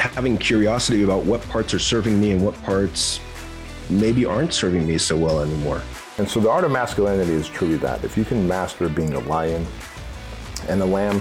[0.00, 3.20] having curiosity about what parts are serving me and what parts
[3.90, 5.82] maybe aren't serving me so well anymore.
[6.18, 8.02] And so the art of masculinity is truly that.
[8.04, 9.66] If you can master being a lion
[10.68, 11.20] and a lamb,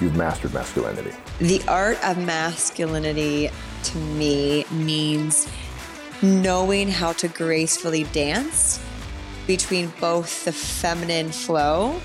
[0.00, 1.12] you've mastered masculinity.
[1.38, 3.50] The art of masculinity
[3.84, 5.48] to me means
[6.22, 8.82] knowing how to gracefully dance
[9.46, 12.00] between both the feminine flow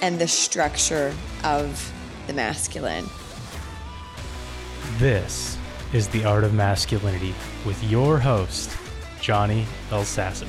[0.00, 1.92] and the structure of
[2.26, 3.08] the masculine.
[4.98, 5.58] This
[5.96, 8.76] is The Art of Masculinity with your host,
[9.22, 10.46] Johnny Elsasser.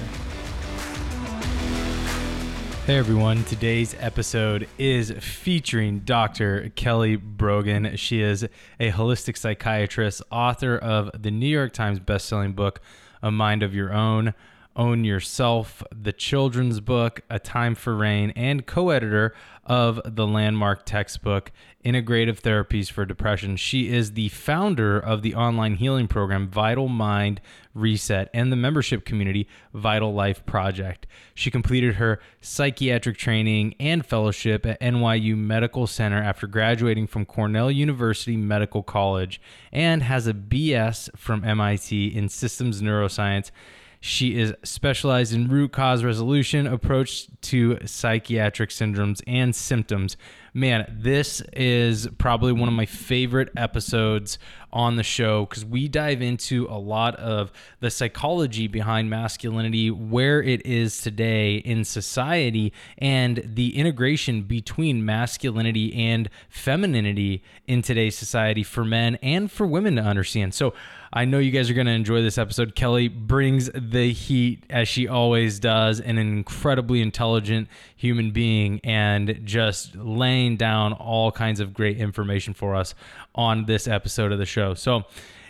[2.86, 6.74] Hey everyone, today's episode is featuring Dr.
[6.76, 7.96] Kelly Brogan.
[7.96, 8.44] She is
[8.78, 12.82] a holistic psychiatrist, author of the New York Times bestselling book,
[13.24, 14.34] A Mind of Your Own,
[14.78, 19.34] Own Yourself, the children's book, A Time for Rain, and co editor
[19.66, 21.52] of the landmark textbook,
[21.84, 23.58] Integrative Therapies for Depression.
[23.58, 27.42] She is the founder of the online healing program, Vital Mind
[27.74, 31.08] Reset, and the membership community, Vital Life Project.
[31.34, 37.72] She completed her psychiatric training and fellowship at NYU Medical Center after graduating from Cornell
[37.72, 43.50] University Medical College and has a BS from MIT in systems neuroscience.
[44.00, 50.18] She is specialized in root cause resolution approach to psychiatric syndromes and symptoms.
[50.54, 54.40] Man, this is probably one of my favorite episodes
[54.74, 60.42] on the show because we dive into a lot of the psychology behind masculinity, where
[60.42, 68.64] it is today in society, and the integration between masculinity and femininity in today's society
[68.64, 70.54] for men and for women to understand.
[70.54, 70.74] So,
[71.14, 72.76] I know you guys are going to enjoy this episode.
[72.76, 79.96] Kelly brings the heat as she always does, an incredibly intelligent human being, and just
[79.96, 82.94] laying down all kinds of great information for us
[83.36, 84.74] on this episode of the show.
[84.74, 85.04] So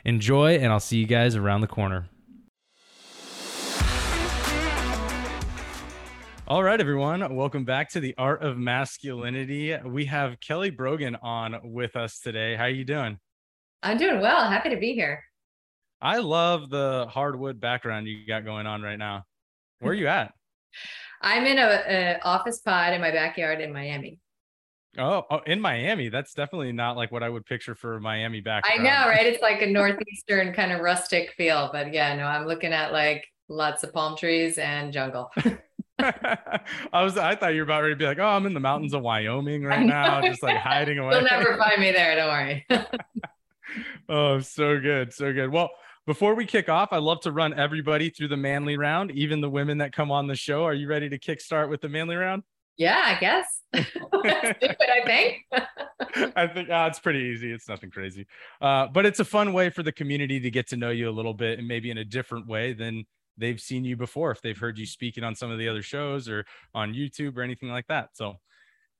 [0.06, 2.08] enjoy, and I'll see you guys around the corner.
[6.48, 7.36] All right, everyone.
[7.36, 9.76] Welcome back to the Art of Masculinity.
[9.84, 12.56] We have Kelly Brogan on with us today.
[12.56, 13.18] How are you doing?
[13.82, 14.48] I'm doing well.
[14.50, 15.24] Happy to be here.
[16.02, 19.26] I love the hardwood background you got going on right now.
[19.80, 20.34] Where are you at?
[21.22, 24.20] I'm in a, a office pod in my backyard in Miami.
[24.98, 26.10] Oh, oh, in Miami.
[26.10, 28.82] That's definitely not like what I would picture for Miami background.
[28.82, 29.26] I know, right?
[29.26, 33.26] It's like a northeastern kind of rustic feel, but yeah, no, I'm looking at like
[33.48, 35.32] lots of palm trees and jungle.
[36.00, 38.60] I was I thought you were about ready to be like, oh, I'm in the
[38.60, 41.16] mountains of Wyoming right now, just like hiding away.
[41.16, 42.16] You'll never find me there.
[42.16, 42.68] Don't worry.
[44.10, 45.52] oh, so good, so good.
[45.52, 45.72] Well,
[46.08, 49.50] before we kick off, I'd love to run everybody through the manly round, even the
[49.50, 50.66] women that come on the show.
[50.66, 52.42] Are you ready to kickstart with the manly round?
[52.78, 53.62] yeah, I guess.
[53.74, 56.34] Let's do it, I think.
[56.36, 57.52] I think uh, it's pretty easy.
[57.52, 58.28] It's nothing crazy,
[58.62, 61.12] uh, but it's a fun way for the community to get to know you a
[61.12, 63.06] little bit, and maybe in a different way than
[63.38, 64.32] they've seen you before.
[64.32, 67.42] If they've heard you speaking on some of the other shows or on YouTube or
[67.42, 68.10] anything like that.
[68.14, 68.36] So,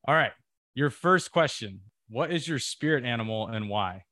[0.08, 0.32] all right,
[0.74, 4.04] your first question: What is your spirit animal and why?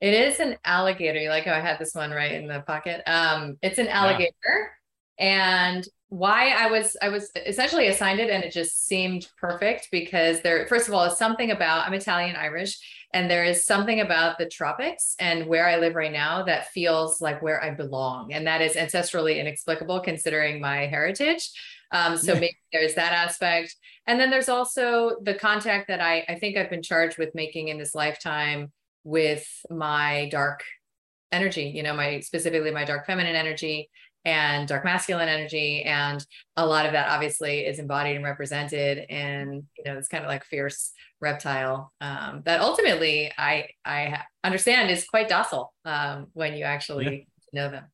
[0.00, 1.18] It is an alligator.
[1.18, 3.02] You like how I had this one right in the pocket?
[3.06, 4.72] Um, it's an alligator.
[5.18, 10.40] And why I was I was essentially assigned it and it just seemed perfect because
[10.42, 12.78] there first of all is something about I'm Italian Irish
[13.12, 17.20] and there is something about the tropics and where I live right now that feels
[17.20, 21.50] like where I belong and that is ancestrally inexplicable considering my heritage.
[21.90, 22.40] Um, so Yeah.
[22.40, 23.74] maybe there's that aspect.
[24.06, 27.68] And then there's also the contact that I, I think I've been charged with making
[27.68, 28.70] in this lifetime
[29.06, 30.64] with my dark
[31.30, 33.88] energy, you know, my specifically my dark feminine energy
[34.24, 35.84] and dark masculine energy.
[35.84, 36.24] And
[36.56, 40.28] a lot of that obviously is embodied and represented in, you know, this kind of
[40.28, 40.90] like fierce
[41.20, 47.70] reptile um, that ultimately I I understand is quite docile um, when you actually know
[47.70, 47.84] them.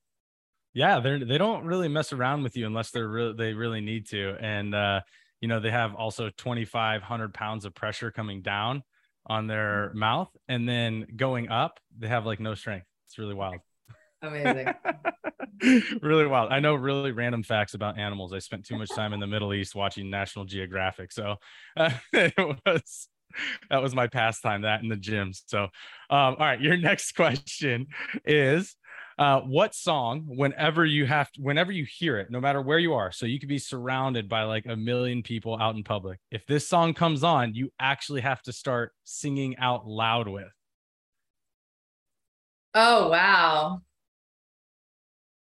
[0.73, 4.09] Yeah, they're they don't really mess around with you unless they're really they really need
[4.09, 4.35] to.
[4.41, 5.03] And uh,
[5.43, 8.83] you know, they have also 2,500 pounds of pressure coming down
[9.27, 12.87] on their mouth, and then going up, they have like no strength.
[13.07, 13.57] It's really wild.
[14.23, 14.69] Amazing.
[16.03, 16.53] really wild.
[16.53, 18.33] I know really random facts about animals.
[18.33, 21.37] I spent too much time in the Middle East watching National Geographic, so
[21.77, 22.35] uh, it
[22.67, 23.09] was
[23.71, 24.63] that was my pastime.
[24.63, 25.33] That in the gym.
[25.47, 25.71] So, um,
[26.11, 27.87] all right, your next question
[28.25, 28.77] is,
[29.19, 32.95] Uh, what song, whenever you have, to, whenever you hear it, no matter where you
[32.95, 36.19] are, so you could be surrounded by like a million people out in public.
[36.31, 40.53] If this song comes on, you actually have to start singing out loud with.
[42.75, 43.83] Oh wow.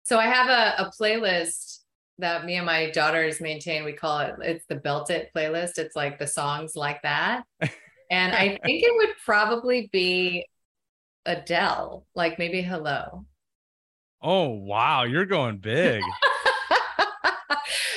[0.03, 1.79] So I have a, a playlist
[2.18, 3.83] that me and my daughters maintain.
[3.83, 5.77] We call it it's the Belt It playlist.
[5.77, 7.44] It's like the songs like that.
[8.12, 10.47] and I think it would probably be
[11.25, 13.25] Adele, like maybe hello.
[14.21, 16.01] Oh wow, you're going big.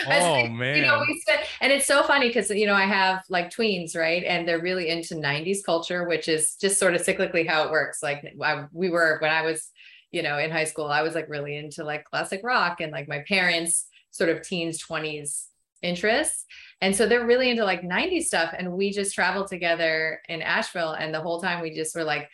[0.07, 0.77] oh man.
[0.77, 3.97] You know, we spent, and it's so funny because you know I have like tweens,
[3.97, 4.25] right?
[4.25, 8.03] And they're really into '90s culture, which is just sort of cyclically how it works.
[8.03, 9.71] Like I, we were when I was,
[10.13, 13.09] you know, in high school, I was like really into like classic rock, and like
[13.09, 15.47] my parents sort of teens, 20s
[15.83, 16.47] interests.
[16.81, 18.55] And so they're really into like 90s stuff.
[18.57, 20.93] And we just traveled together in Asheville.
[20.93, 22.29] And the whole time we just were like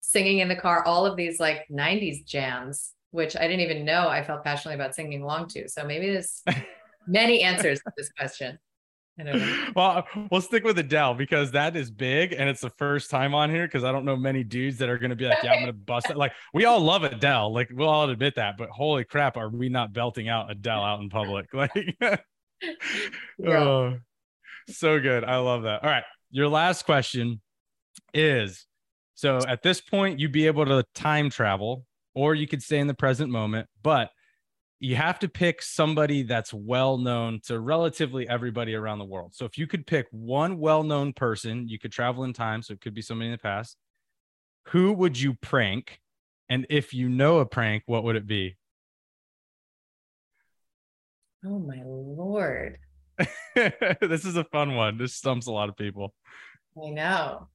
[0.00, 4.08] singing in the car all of these like 90s jams which I didn't even know
[4.08, 5.68] I felt passionately about singing along to.
[5.68, 6.42] So maybe there's
[7.06, 8.58] many answers to this question.
[9.74, 13.50] Well, we'll stick with Adele because that is big and it's the first time on
[13.50, 15.62] here because I don't know many dudes that are going to be like, yeah, I'm
[15.62, 16.16] going to bust it.
[16.16, 17.52] Like, we all love Adele.
[17.52, 18.56] Like, we'll all admit that.
[18.56, 21.46] But holy crap, are we not belting out Adele out in public?
[21.58, 21.96] Like,
[23.38, 23.46] yeah.
[23.46, 23.98] oh,
[24.68, 25.24] so good.
[25.24, 25.82] I love that.
[25.82, 26.04] All right.
[26.30, 27.40] Your last question
[28.14, 28.66] is
[29.18, 31.84] so at this point, you'd be able to time travel
[32.18, 33.68] or you could stay in the present moment.
[33.80, 34.10] But
[34.80, 39.36] you have to pick somebody that's well known to relatively everybody around the world.
[39.36, 42.62] So if you could pick one well known person, you could travel in time.
[42.62, 43.76] So it could be somebody in the past.
[44.70, 46.00] Who would you prank?
[46.48, 48.56] And if you know a prank, what would it be?
[51.46, 52.78] Oh my lord.
[53.54, 54.98] this is a fun one.
[54.98, 56.14] This stumps a lot of people.
[56.84, 57.46] I know.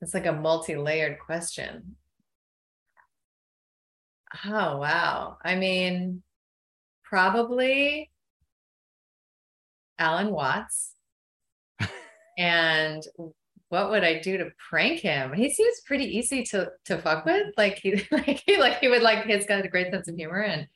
[0.00, 1.94] It's like a multi layered question.
[4.44, 5.38] Oh, wow.
[5.44, 6.22] I mean,
[7.04, 8.10] probably
[9.98, 10.94] Alan Watts.
[12.38, 13.02] and
[13.68, 15.32] what would I do to prank him?
[15.32, 17.54] He seems pretty easy to to fuck with.
[17.56, 20.42] Like he like he like he would like he's got a great sense of humor
[20.42, 20.66] and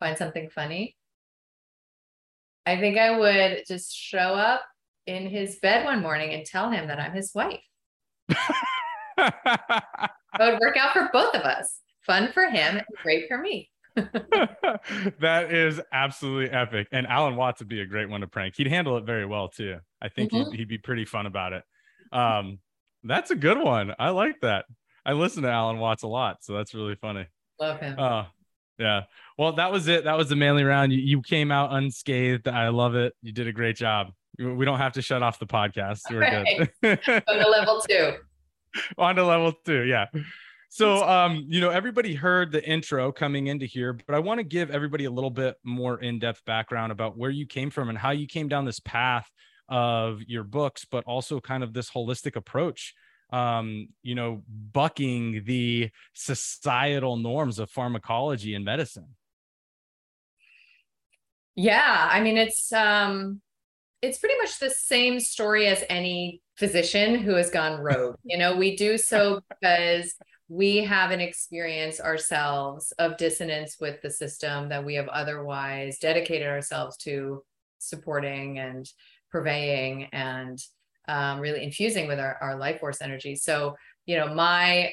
[0.00, 0.96] find something funny.
[2.66, 4.62] I think I would just show up
[5.06, 7.62] in his bed one morning and tell him that I'm his wife.
[8.28, 9.34] it
[10.38, 13.70] would work out for both of us fun for him and great for me.
[15.20, 16.88] that is absolutely epic.
[16.90, 18.54] And Alan Watts would be a great one to prank.
[18.56, 19.76] He'd handle it very well too.
[20.00, 20.50] I think mm-hmm.
[20.50, 21.64] he'd, he'd, be pretty fun about it.
[22.12, 22.58] Um,
[23.04, 23.94] that's a good one.
[23.98, 24.64] I like that.
[25.04, 27.26] I listen to Alan Watts a lot, so that's really funny.
[27.60, 27.98] Love him.
[27.98, 28.26] Oh,
[28.78, 29.02] yeah.
[29.36, 30.04] Well, that was it.
[30.04, 30.92] That was the manly round.
[30.92, 32.46] You, you came out unscathed.
[32.46, 33.14] I love it.
[33.22, 34.12] You did a great job.
[34.38, 36.02] We don't have to shut off the podcast.
[36.10, 36.70] We're right.
[36.82, 37.00] good.
[37.26, 38.12] On to level two.
[38.96, 39.82] On to level two.
[39.82, 40.06] Yeah.
[40.70, 44.44] So, um, you know, everybody heard the intro coming into here, but I want to
[44.44, 47.96] give everybody a little bit more in depth background about where you came from and
[47.96, 49.28] how you came down this path
[49.68, 52.94] of your books, but also kind of this holistic approach,
[53.32, 59.16] um, you know, bucking the societal norms of pharmacology and medicine.
[61.56, 62.08] Yeah.
[62.10, 63.40] I mean, it's, um,
[64.02, 68.16] it's pretty much the same story as any physician who has gone rogue.
[68.24, 70.14] You know, we do so because
[70.48, 76.48] we have an experience ourselves of dissonance with the system that we have otherwise dedicated
[76.48, 77.42] ourselves to
[77.78, 78.90] supporting and
[79.30, 80.58] purveying and
[81.06, 83.34] um, really infusing with our, our life force energy.
[83.34, 83.76] So,
[84.06, 84.92] you know, my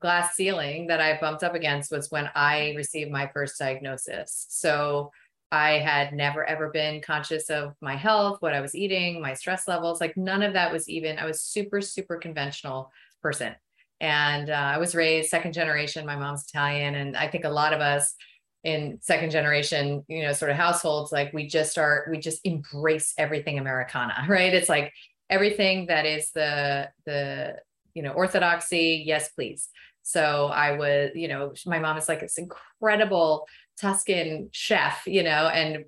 [0.00, 4.46] glass ceiling that I bumped up against was when I received my first diagnosis.
[4.48, 5.10] So,
[5.50, 9.66] I had never ever been conscious of my health, what I was eating, my stress
[9.66, 9.98] levels.
[9.98, 12.90] Like none of that was even, I was super, super conventional
[13.22, 13.54] person.
[14.00, 16.06] And uh, I was raised second generation.
[16.06, 16.94] My mom's Italian.
[16.94, 18.14] And I think a lot of us
[18.64, 23.14] in second generation, you know, sort of households, like we just start, we just embrace
[23.18, 24.54] everything Americana, right?
[24.54, 24.92] It's like
[25.30, 27.56] everything that is the, the,
[27.94, 29.02] you know, orthodoxy.
[29.06, 29.68] Yes, please.
[30.02, 33.46] So I was, you know, my mom is like this incredible
[33.80, 35.84] Tuscan chef, you know, and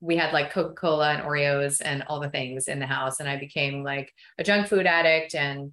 [0.00, 3.20] we had like Coca Cola and Oreos and all the things in the house.
[3.20, 5.72] And I became like a junk food addict and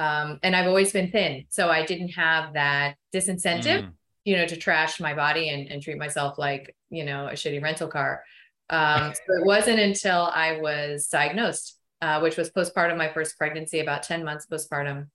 [0.00, 1.44] um, and I've always been thin.
[1.50, 3.92] So I didn't have that disincentive, mm.
[4.24, 7.62] you know, to trash my body and, and treat myself like, you know, a shitty
[7.62, 8.24] rental car.
[8.70, 13.80] Um, so it wasn't until I was diagnosed, uh, which was postpartum, my first pregnancy,
[13.80, 15.08] about 10 months postpartum,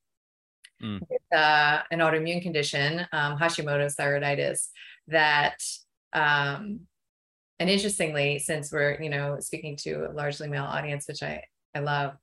[0.84, 1.00] mm.
[1.10, 4.68] with uh, an autoimmune condition, um, Hashimoto's thyroiditis,
[5.08, 5.64] that,
[6.14, 6.82] um,
[7.58, 11.80] and interestingly, since we're, you know, speaking to a largely male audience, which I, I
[11.80, 12.18] love,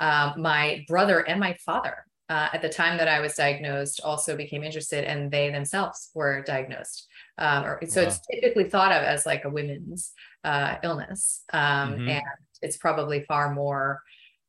[0.00, 4.36] um, my brother and my father uh, at the time that I was diagnosed also
[4.36, 7.06] became interested and they themselves were diagnosed.
[7.38, 8.08] Um, or, so wow.
[8.08, 10.12] it's typically thought of as like a women's
[10.42, 11.44] uh, illness.
[11.52, 12.08] Um, mm-hmm.
[12.08, 12.22] And
[12.62, 14.02] it's probably far more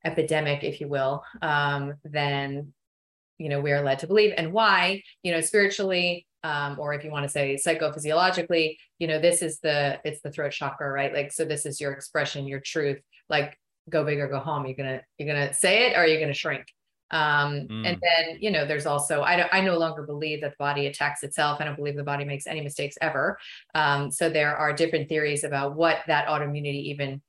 [0.03, 2.73] epidemic, if you will, um, than,
[3.37, 4.33] you know, we are led to believe.
[4.37, 9.19] And why, you know, spiritually, um, or if you want to say psychophysiologically, you know,
[9.19, 11.13] this is the, it's the throat chakra, right?
[11.13, 13.55] Like, so this is your expression, your truth, like
[13.89, 14.65] go big or go home.
[14.65, 16.67] You're going to, you're to say it or you're going to shrink
[17.11, 17.87] um mm.
[17.87, 20.87] and then you know there's also i don't i no longer believe that the body
[20.87, 23.37] attacks itself i don't believe the body makes any mistakes ever
[23.75, 27.21] um so there are different theories about what that autoimmunity even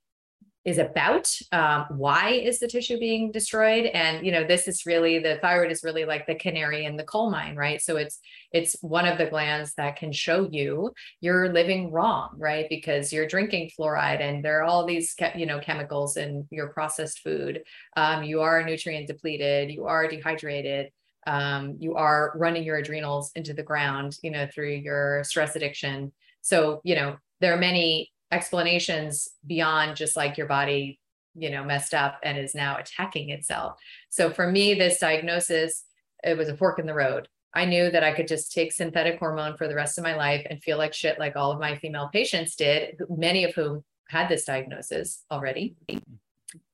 [0.69, 3.87] is about um, why is the tissue being destroyed?
[3.87, 7.05] And you know this is really the thyroid is really like the canary in the
[7.05, 7.81] coal mine right?
[7.81, 8.19] So it's
[8.53, 12.67] it's one of the glands that can show you you're living wrong right?
[12.69, 17.21] Because you're drinking fluoride and there are all these you know chemicals in your processed
[17.21, 17.63] food.
[17.97, 20.91] Um, you are nutrient depleted you are dehydrated
[21.27, 26.13] um, you are running your adrenals into the ground you know through your stress addiction.
[26.43, 31.01] So you know there are many explanations beyond just like your body
[31.35, 33.79] you know messed up and is now attacking itself.
[34.11, 35.85] So for me this diagnosis
[36.25, 37.29] it was a fork in the road.
[37.55, 40.47] I knew that i could just take synthetic hormone for the rest of my life
[40.49, 44.29] and feel like shit like all of my female patients did many of whom had
[44.29, 45.77] this diagnosis already.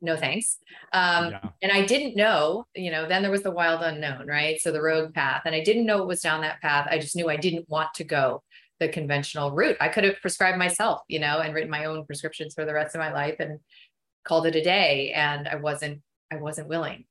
[0.00, 0.58] No thanks.
[0.92, 1.48] Um, yeah.
[1.62, 4.60] and i didn't know you know then there was the wild unknown right?
[4.60, 5.42] So the rogue path.
[5.44, 6.88] And i didn't know it was down that path.
[6.90, 8.42] I just knew i didn't want to go
[8.84, 9.78] the conventional route.
[9.80, 12.94] I could have prescribed myself, you know, and written my own prescriptions for the rest
[12.94, 13.58] of my life and
[14.24, 15.10] called it a day.
[15.14, 17.06] And I wasn't, I wasn't willing.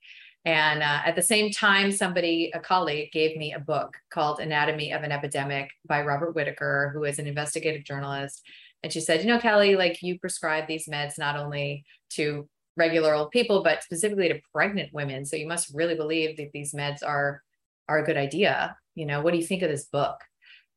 [0.46, 4.92] And uh, at the same time, somebody, a colleague, gave me a book called Anatomy
[4.92, 8.44] of an Epidemic by Robert Whitaker, who is an investigative journalist.
[8.84, 13.16] And she said, You know, Kelly, like you prescribe these meds not only to regular
[13.16, 15.26] old people, but specifically to pregnant women.
[15.26, 17.42] So you must really believe that these meds are
[17.88, 18.78] are a good idea.
[18.96, 20.18] You know, what do you think of this book?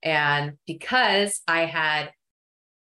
[0.02, 2.10] And because I had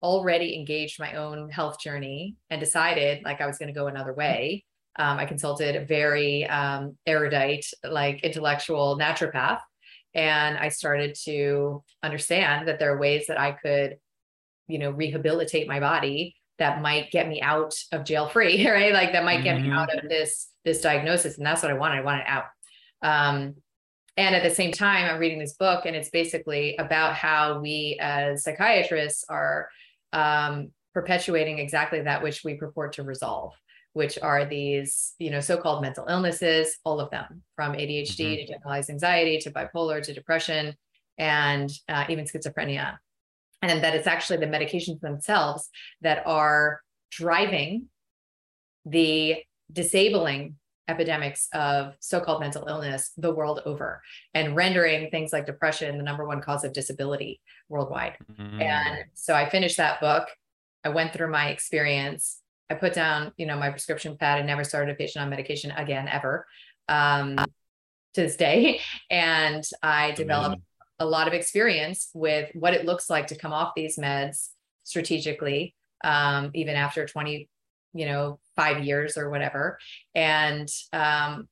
[0.02, 4.12] already engaged my own health journey and decided like I was going to go another
[4.12, 4.64] way,
[4.97, 9.61] um, I consulted a very um, erudite, like intellectual naturopath.
[10.14, 13.97] And I started to understand that there are ways that I could,
[14.68, 18.92] you know, rehabilitate my body that might get me out of jail free, right?
[18.92, 19.71] Like that might get mm-hmm.
[19.71, 21.99] me out of this this diagnosis, and that's what I wanted.
[21.99, 22.44] I wanted out.
[23.02, 23.54] Um,
[24.16, 27.99] and at the same time i'm reading this book and it's basically about how we
[28.00, 29.69] as psychiatrists are
[30.12, 33.52] um, perpetuating exactly that which we purport to resolve
[33.95, 38.35] which are these you know so-called mental illnesses all of them from adhd mm-hmm.
[38.35, 40.75] to generalized anxiety to bipolar to depression
[41.19, 42.97] and uh, even schizophrenia
[43.62, 45.69] and that it's actually the medications themselves
[46.00, 47.87] that are driving
[48.85, 49.37] the
[49.73, 50.57] disabling
[50.88, 54.02] epidemics of so-called mental illness the world over
[54.34, 58.60] and rendering things like depression the number one cause of disability worldwide mm-hmm.
[58.60, 60.28] and so i finished that book
[60.84, 64.64] i went through my experience i put down you know my prescription pad and never
[64.64, 66.46] started a patient on medication again ever
[66.88, 70.62] um, to this day and i developed Amazing.
[70.98, 74.48] a lot of experience with what it looks like to come off these meds
[74.82, 77.48] strategically um, even after 20
[77.94, 79.78] you know five years or whatever
[80.14, 81.49] and um,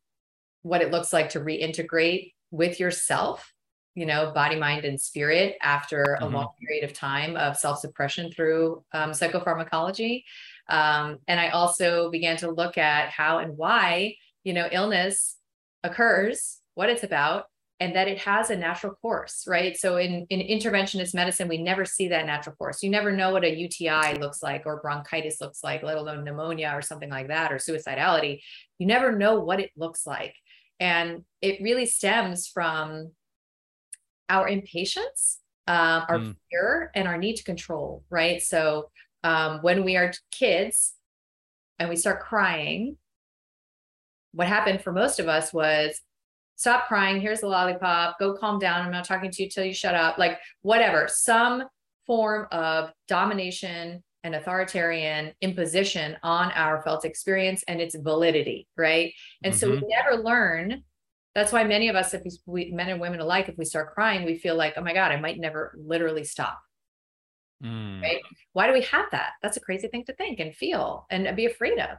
[0.62, 3.52] what it looks like to reintegrate with yourself
[3.94, 6.34] you know body mind and spirit after a mm-hmm.
[6.34, 10.24] long period of time of self-suppression through um, psychopharmacology
[10.68, 14.14] um, and i also began to look at how and why
[14.44, 15.36] you know illness
[15.82, 17.44] occurs what it's about
[17.80, 19.74] and that it has a natural course, right?
[19.74, 22.82] So in, in interventionist medicine, we never see that natural course.
[22.82, 26.72] You never know what a UTI looks like or bronchitis looks like, let alone pneumonia
[26.74, 28.42] or something like that, or suicidality.
[28.78, 30.34] You never know what it looks like.
[30.78, 33.12] And it really stems from
[34.28, 36.36] our impatience, um, our mm.
[36.50, 38.42] fear, and our need to control, right?
[38.42, 38.90] So
[39.24, 40.92] um, when we are kids
[41.78, 42.98] and we start crying,
[44.32, 46.00] what happened for most of us was
[46.60, 47.22] stop crying.
[47.22, 48.18] Here's the lollipop.
[48.18, 48.82] Go calm down.
[48.84, 50.18] I'm not talking to you till you shut up.
[50.18, 51.64] Like whatever, some
[52.06, 59.14] form of domination and authoritarian imposition on our felt experience and its validity, right?
[59.42, 59.58] And mm-hmm.
[59.58, 59.86] so we mm-hmm.
[59.88, 60.82] never learn.
[61.34, 64.26] That's why many of us, if we, men and women alike, if we start crying,
[64.26, 66.60] we feel like, oh my God, I might never literally stop.
[67.64, 68.02] Mm.
[68.02, 68.20] Right?
[68.52, 69.30] Why do we have that?
[69.40, 71.96] That's a crazy thing to think and feel and be afraid of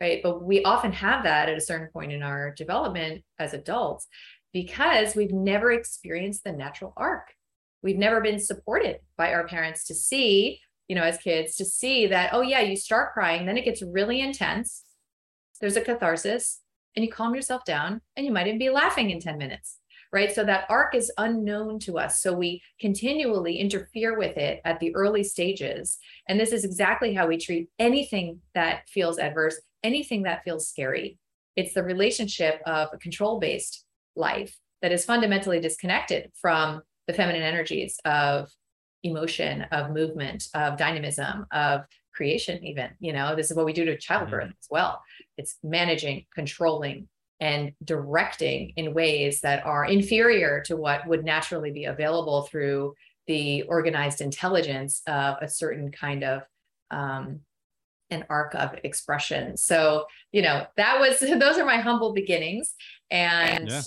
[0.00, 0.20] right?
[0.22, 4.06] But we often have that at a certain point in our development as adults
[4.52, 7.32] because we've never experienced the natural arc.
[7.82, 12.06] We've never been supported by our parents to see, you know, as kids, to see
[12.08, 14.82] that, oh, yeah, you start crying, then it gets really intense.
[15.60, 16.60] There's a catharsis,
[16.96, 19.78] and you calm yourself down and you might even be laughing in 10 minutes
[20.12, 24.80] right so that arc is unknown to us so we continually interfere with it at
[24.80, 25.98] the early stages
[26.28, 31.18] and this is exactly how we treat anything that feels adverse anything that feels scary
[31.56, 37.42] it's the relationship of a control based life that is fundamentally disconnected from the feminine
[37.42, 38.48] energies of
[39.02, 41.82] emotion, of movement, of dynamism, of
[42.14, 42.90] creation, even.
[43.00, 44.60] You know, this is what we do to childbirth mm-hmm.
[44.60, 45.02] as well.
[45.38, 47.08] It's managing, controlling,
[47.40, 52.94] and directing in ways that are inferior to what would naturally be available through
[53.26, 56.42] the organized intelligence of a certain kind of
[56.90, 57.40] um,
[58.10, 59.56] an arc of expression.
[59.56, 62.74] So, you know, that was those are my humble beginnings.
[63.10, 63.82] And yeah.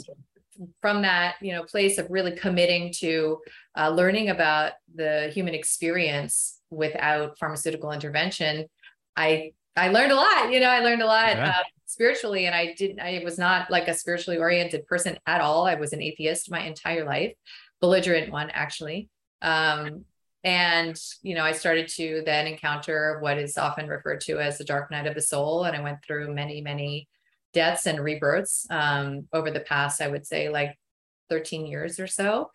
[0.82, 3.40] from that, you know, place of really committing to
[3.78, 8.68] uh, learning about the human experience without pharmaceutical intervention,
[9.16, 10.52] I I learned a lot.
[10.52, 11.50] You know, I learned a lot yeah.
[11.50, 13.00] uh, spiritually, and I didn't.
[13.00, 15.66] I was not like a spiritually oriented person at all.
[15.66, 17.34] I was an atheist my entire life,
[17.80, 19.10] belligerent one actually.
[19.42, 20.04] Um,
[20.43, 24.63] and you know i started to then encounter what is often referred to as the
[24.63, 25.65] dark night of the soul.
[25.65, 27.08] And i went through many many
[27.51, 30.77] deaths and rebirths um, over the past i would say like
[31.29, 32.51] 13 years or so.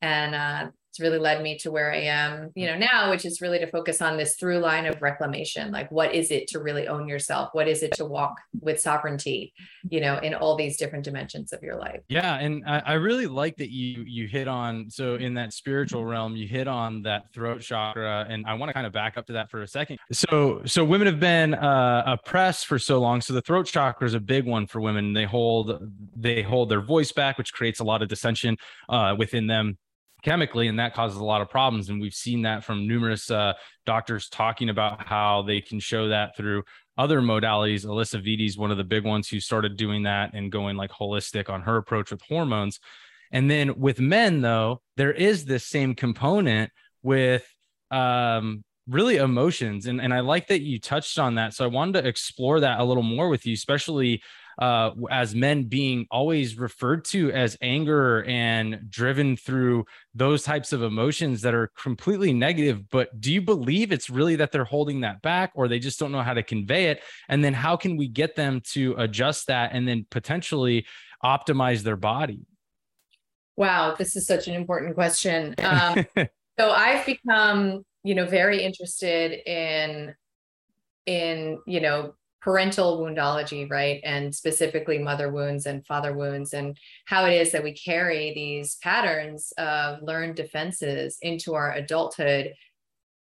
[0.00, 3.40] And uh, it's really led me to where I am, you know, now, which is
[3.40, 5.70] really to focus on this through line of reclamation.
[5.70, 7.50] Like, what is it to really own yourself?
[7.52, 9.52] What is it to walk with sovereignty,
[9.88, 12.00] you know, in all these different dimensions of your life?
[12.08, 16.04] Yeah, and I, I really like that you you hit on so in that spiritual
[16.04, 19.26] realm, you hit on that throat chakra, and I want to kind of back up
[19.26, 19.98] to that for a second.
[20.10, 24.14] So so women have been uh, oppressed for so long, so the throat chakra is
[24.14, 25.12] a big one for women.
[25.12, 25.80] They hold
[26.16, 28.56] they hold their voice back, which creates a lot of dissension
[28.88, 29.78] uh, within them
[30.22, 31.88] chemically and that causes a lot of problems.
[31.88, 33.54] And we've seen that from numerous uh,
[33.86, 36.64] doctors talking about how they can show that through
[36.96, 37.86] other modalities.
[37.86, 40.90] Alisa Vitti is one of the big ones who started doing that and going like
[40.90, 42.80] holistic on her approach with hormones.
[43.30, 46.72] And then with men though there is this same component
[47.02, 47.46] with
[47.90, 49.86] um, really emotions.
[49.86, 51.54] And, and i like that you touched on that.
[51.54, 54.22] So i wanted to explore that a little more with you especially
[54.58, 60.82] uh, as men being always referred to as anger and driven through those types of
[60.82, 62.88] emotions that are completely negative.
[62.90, 66.10] But do you believe it's really that they're holding that back or they just don't
[66.10, 67.02] know how to convey it?
[67.28, 70.86] And then how can we get them to adjust that and then potentially
[71.24, 72.40] optimize their body?
[73.56, 75.54] Wow, this is such an important question.
[75.62, 76.04] Um,
[76.58, 80.14] so I've become, you know, very interested in
[81.06, 84.00] in you know parental woundology, right?
[84.04, 88.76] And specifically mother wounds and father wounds, and how it is that we carry these
[88.76, 92.54] patterns of learned defenses into our adulthood,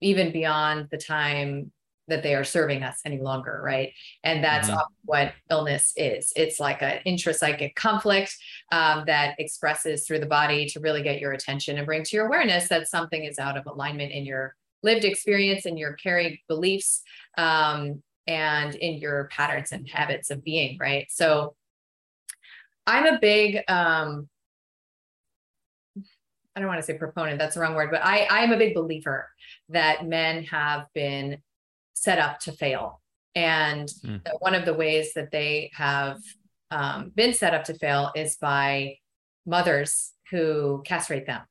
[0.02, 1.72] even beyond the time
[2.08, 3.92] that they are serving us any longer, right?
[4.24, 4.80] And that's mm-hmm.
[5.04, 6.32] what illness is.
[6.36, 8.36] It's like an intrapsychic conflict
[8.72, 12.28] um, that expresses through the body to really get your attention and bring to your
[12.28, 17.02] awareness that something is out of alignment in your lived experience and your carried beliefs
[17.38, 21.08] um, and in your patterns and habits of being, right?
[21.10, 21.56] So
[22.86, 24.28] I'm a big um
[26.56, 28.58] I don't want to say proponent, that's the wrong word, but I I am a
[28.58, 29.30] big believer
[29.70, 31.38] that men have been
[31.94, 33.02] set up to fail.
[33.36, 34.22] And mm.
[34.40, 36.18] one of the ways that they have
[36.72, 38.98] um, been set up to fail is by
[39.46, 41.42] mothers who castrate them.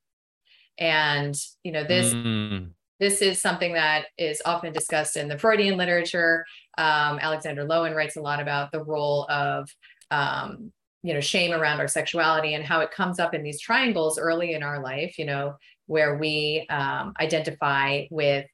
[0.78, 5.76] And you know this mm this is something that is often discussed in the Freudian
[5.76, 6.46] literature.
[6.78, 9.68] Um, Alexander Lowen writes a lot about the role of
[10.10, 14.18] um, you know shame around our sexuality and how it comes up in these triangles
[14.18, 15.18] early in our life.
[15.18, 15.54] You know
[15.86, 18.46] where we um, identify with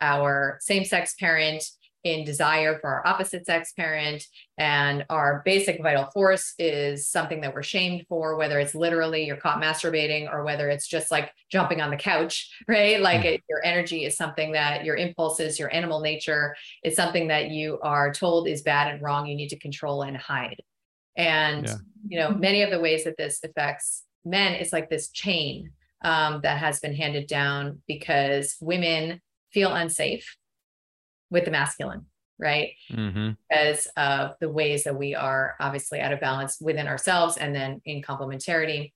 [0.00, 1.64] our same-sex parent
[2.04, 4.24] in desire for our opposite sex parent
[4.58, 9.36] and our basic vital force is something that we're shamed for whether it's literally you're
[9.36, 13.34] caught masturbating or whether it's just like jumping on the couch right like mm.
[13.34, 17.78] it, your energy is something that your impulses your animal nature is something that you
[17.82, 20.60] are told is bad and wrong you need to control and hide
[21.16, 21.74] and yeah.
[22.08, 25.70] you know many of the ways that this affects men is like this chain
[26.02, 30.36] um, that has been handed down because women feel unsafe
[31.30, 32.06] with the masculine
[32.38, 33.30] right mm-hmm.
[33.48, 37.80] because of the ways that we are obviously out of balance within ourselves and then
[37.84, 38.92] in complementarity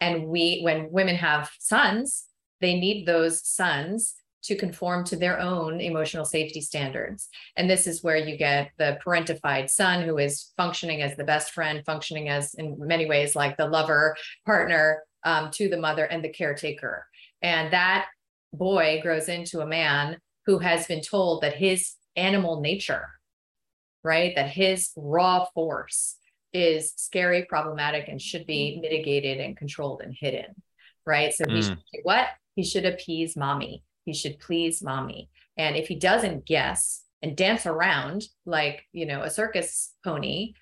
[0.00, 2.26] and we when women have sons
[2.60, 7.28] they need those sons to conform to their own emotional safety standards.
[7.56, 11.52] And this is where you get the parentified son who is functioning as the best
[11.52, 16.22] friend, functioning as, in many ways, like the lover, partner um, to the mother and
[16.22, 17.06] the caretaker.
[17.40, 18.06] And that
[18.52, 23.08] boy grows into a man who has been told that his animal nature,
[24.02, 26.16] right, that his raw force
[26.52, 30.62] is scary, problematic, and should be mitigated and controlled and hidden,
[31.04, 31.32] right?
[31.34, 31.68] So he Mm.
[31.68, 32.28] should do what?
[32.54, 33.82] He should appease mommy.
[34.04, 35.30] He should please mommy.
[35.56, 40.52] And if he doesn't guess and dance around like, you know, a circus pony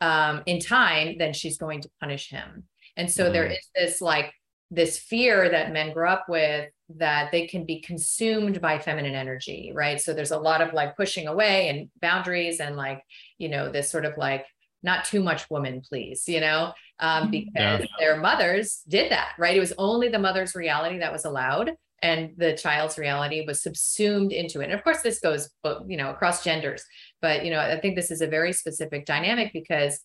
[0.00, 2.64] um, in time, then she's going to punish him.
[2.96, 3.52] And so there Mhm.
[3.52, 4.32] is this like
[4.70, 9.72] this fear that men grow up with that they can be consumed by feminine energy,
[9.74, 10.00] right?
[10.00, 13.02] So there's a lot of like pushing away and boundaries and like,
[13.38, 14.46] you know, this sort of like
[14.82, 17.86] not too much woman, please, you know, um, because Yeah.
[17.98, 19.56] their mothers did that, right?
[19.56, 24.32] It was only the mother's reality that was allowed and the child's reality was subsumed
[24.32, 24.64] into it.
[24.64, 26.82] And of course, this goes, bo- you know, across genders,
[27.20, 30.00] but, you know, I think this is a very specific dynamic because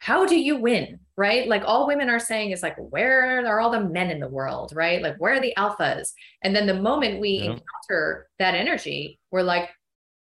[0.00, 1.46] how do you win right?
[1.48, 4.72] Like all women are saying is like where are all the men in the world
[4.74, 5.02] right?
[5.02, 6.12] Like where are the alphas?
[6.42, 7.50] And then the moment we Yeah.
[7.52, 9.68] encounter that energy we're like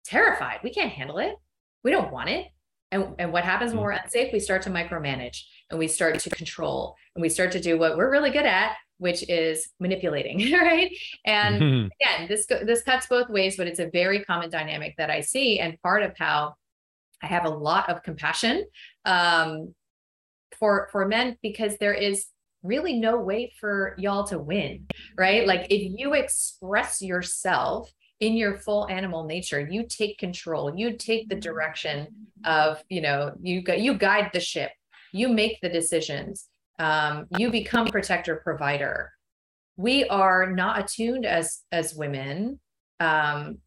[0.05, 0.59] terrified.
[0.63, 1.35] We can't handle it.
[1.83, 2.47] We don't want it.
[2.91, 3.83] And, and what happens when Mm.
[3.83, 4.33] we're unsafe?
[4.33, 7.95] We start to micromanage and we start to control and we start to do what
[7.95, 10.91] we're really good at which is manipulating right?
[11.25, 11.55] And
[12.01, 15.59] again, this this cuts both ways, but it's a very common dynamic that I see,
[15.59, 16.53] and part of how
[17.21, 18.65] I have a lot of compassion
[19.05, 19.73] um,
[20.57, 22.27] for for men because there is
[22.63, 24.85] really no way for y'all to win,
[25.17, 25.47] right?
[25.47, 31.27] Like if you express yourself in your full animal nature, you take control, you take
[31.27, 32.07] the direction
[32.45, 34.71] of, you know, you you guide the ship,
[35.11, 36.47] you make the decisions,
[36.79, 39.11] um, you become protector provider
[39.77, 42.59] we are not attuned as as women
[42.99, 43.57] um,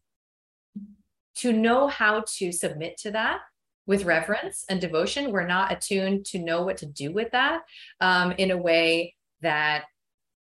[1.35, 3.39] to know how to submit to that
[3.87, 7.61] with reverence and devotion we're not attuned to know what to do with that
[8.01, 9.83] um, in a way that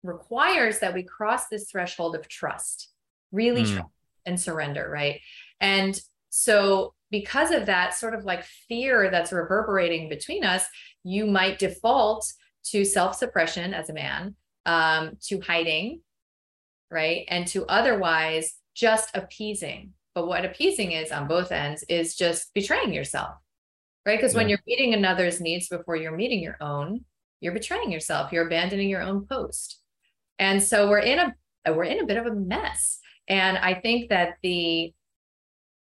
[0.03, 2.89] requires that we cross this threshold of trust
[3.31, 3.73] really Mm.
[3.73, 3.89] trust
[4.25, 5.19] and surrender right
[5.59, 10.65] and so because of that sort of like fear that's reverberating between us
[11.03, 12.31] you might default
[12.63, 16.01] to self-suppression as a man um, to hiding,
[16.89, 17.25] right?
[17.27, 19.93] And to otherwise just appeasing.
[20.13, 23.35] But what appeasing is on both ends is just betraying yourself,
[24.05, 24.17] right?
[24.17, 27.05] Because when you're meeting another's needs before you're meeting your own,
[27.39, 28.31] you're betraying yourself.
[28.31, 29.79] You're abandoning your own post.
[30.37, 31.35] And so we're in a
[31.73, 32.99] we're in a bit of a mess.
[33.27, 34.93] And I think that the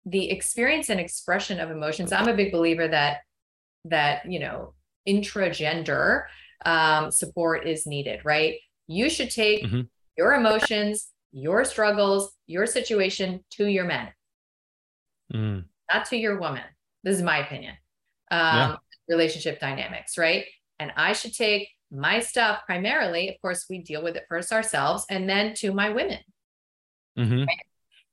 [0.06, 3.22] the experience and expression of emotions, I'm a big believer that
[3.86, 4.74] that, you know,
[5.08, 6.24] intragender
[6.66, 8.56] um, support is needed, right?
[8.88, 9.88] You should take Mhm.
[10.18, 14.14] your emotions, your struggles, your situation to your men,
[15.34, 15.66] Mm.
[15.92, 16.64] not to your woman.
[17.04, 17.76] This is my opinion.
[18.32, 18.76] Um, Yeah.
[19.08, 20.46] Relationship dynamics, right?
[20.80, 23.30] And I should take my stuff primarily.
[23.30, 26.20] Of course, we deal with it first ourselves and then to my women.
[27.18, 27.48] Mhm.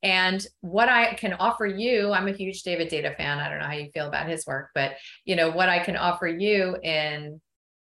[0.03, 3.39] And what I can offer you, I'm a huge David Deida fan.
[3.39, 5.97] I don't know how you feel about his work, but you know what I can
[5.97, 7.41] offer you in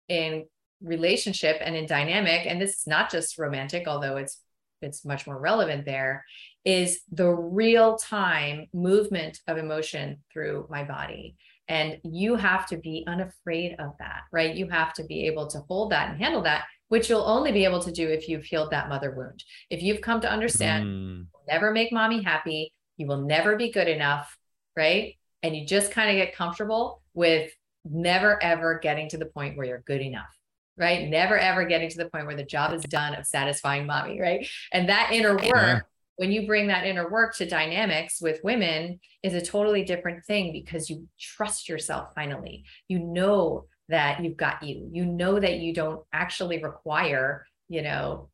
[0.09, 0.47] in
[0.81, 4.41] relationship and in dynamic, and this is not just romantic, although it's
[4.81, 6.23] it's much more relevant there,
[6.65, 11.35] is the real time movement of emotion through my body.
[11.69, 14.55] And you have to be unafraid of that, right?
[14.55, 17.65] You have to be able to hold that and handle that, which you'll only be
[17.65, 19.43] able to do if you've healed that mother wound.
[19.69, 21.27] If you've come to understand Mm.
[21.47, 22.73] never make mommy happy.
[22.95, 24.37] You will never be good enough,
[24.75, 25.15] right?
[25.43, 27.51] And you just kind of get comfortable with
[27.85, 30.36] never ever getting to the point where you're good enough,
[30.77, 31.07] right?
[31.09, 34.47] Never ever getting to the point where the job is done of satisfying mommy, right?
[34.71, 35.79] And that inner work, Yeah.
[36.17, 40.51] when you bring that inner work to dynamics with women, is a totally different thing
[40.51, 42.63] because you trust yourself finally.
[42.87, 44.89] You know that you've got you.
[44.91, 48.29] You know that you don't actually require, you know,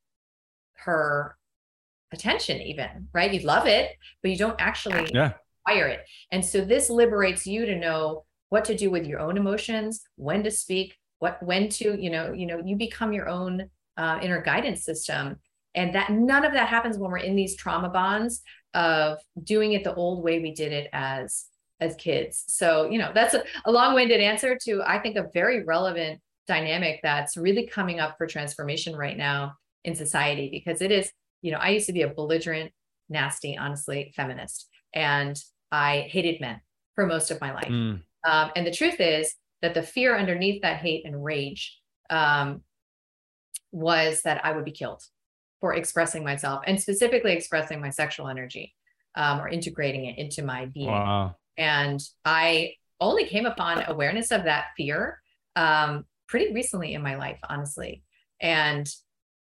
[0.75, 1.37] her
[2.11, 5.33] attention even right you love it but you don't actually Yeah.
[5.65, 6.01] require it
[6.31, 10.43] and so this liberates you to know what to do with your own emotions when
[10.43, 14.41] to speak what when to you know you know you become your own uh, inner
[14.41, 15.37] guidance system.
[15.75, 18.41] And that none of that happens when we're in these trauma bonds
[18.75, 21.45] of doing it the old way we did it as
[21.79, 22.43] as kids.
[22.47, 26.99] So you know that's a, a long-winded answer to i think a very relevant dynamic
[27.01, 29.53] that's really coming up for transformation right now
[29.85, 31.09] in society because it is
[31.41, 32.71] you know i used to be a belligerent
[33.09, 36.59] nasty honestly feminist and i hated men
[36.95, 37.69] for most of my life.
[37.69, 38.01] Mm.
[38.29, 39.33] um, and the truth is
[39.63, 42.61] that the fear underneath that hate and rage um,
[43.71, 45.01] was that I would be killed
[45.61, 48.75] for expressing myself and specifically expressing my sexual energy
[49.15, 50.87] um, or integrating it into my being.
[50.87, 51.37] Wow.
[51.57, 55.21] And I only came upon awareness of that fear
[55.55, 58.03] um, pretty recently in my life, honestly.
[58.41, 58.85] And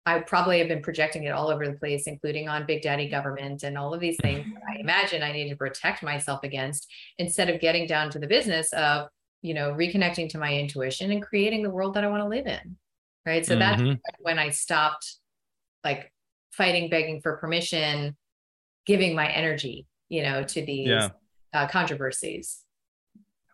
[0.06, 3.64] I probably have been projecting it all over the place, including on Big Daddy government
[3.64, 7.62] and all of these things I imagine I need to protect myself against instead of
[7.62, 9.08] getting down to the business of,
[9.42, 12.48] you know, reconnecting to my intuition and creating the world that I want to live
[12.48, 12.78] in.
[13.26, 13.46] Right.
[13.46, 13.60] So Mhm.
[13.60, 15.16] that's when I stopped
[15.84, 16.12] like
[16.52, 18.18] fighting, begging for permission,
[18.86, 21.10] giving my energy, you know, to these Yeah.
[21.54, 22.66] uh, controversies.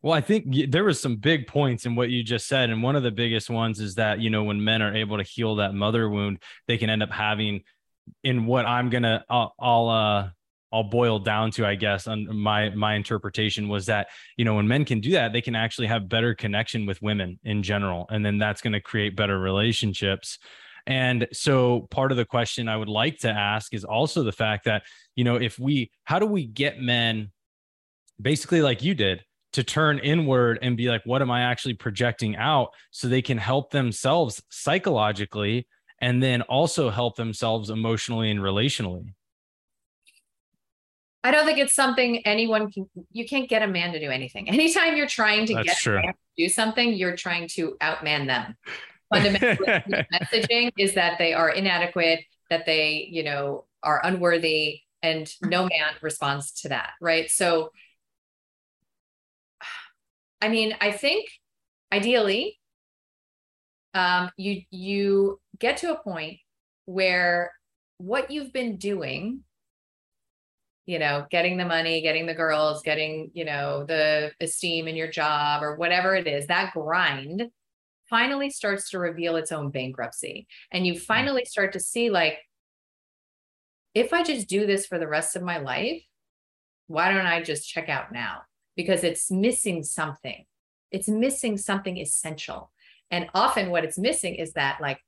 [0.01, 2.95] Well, I think there was some big points in what you just said, and one
[2.95, 5.73] of the biggest ones is that you know when men are able to heal that
[5.73, 7.63] mother wound, they can end up having,
[8.23, 10.29] in what I'm gonna, I'll, I'll uh,
[10.75, 14.07] I'll boil down to, I guess, on my my interpretation was that
[14.37, 17.39] you know when men can do that, they can actually have better connection with women
[17.43, 20.37] in general, and then that's going to create better relationships.
[20.87, 24.65] And so part of the question I would like to ask is also the fact
[24.65, 24.83] that,
[25.15, 27.31] you know, if we, how do we get men
[28.21, 32.35] basically like you did to turn inward and be like, what am I actually projecting
[32.35, 35.67] out so they can help themselves psychologically
[36.01, 39.13] and then also help themselves emotionally and relationally?
[41.25, 44.47] I don't think it's something anyone can, you can't get a man to do anything.
[44.47, 45.97] Anytime you're trying to That's get true.
[45.97, 48.55] a man to do something, you're trying to outman them.
[49.11, 49.65] Fundamentally,
[50.13, 52.19] messaging is that they are inadequate,
[52.51, 56.91] that they, you know, are unworthy, and no man responds to that.
[57.01, 57.27] Right.
[57.31, 57.71] So,
[60.43, 61.27] I mean, I think
[61.91, 62.59] ideally,
[63.95, 66.37] um, you you get to a point
[66.85, 67.51] where
[67.97, 69.43] what you've been doing
[70.85, 75.09] you know, getting the money, getting the girls, getting, you know, the esteem in your
[75.09, 77.49] job or whatever it is, that grind
[78.09, 80.47] finally starts to reveal its own bankruptcy.
[80.71, 82.37] And you finally start to see, like,
[83.95, 86.03] if I just do this for the rest of my life,
[86.87, 88.41] why don't I just check out now?
[88.75, 90.45] Because it's missing something.
[90.91, 92.71] It's missing something essential.
[93.09, 94.99] And often what it's missing is that, like,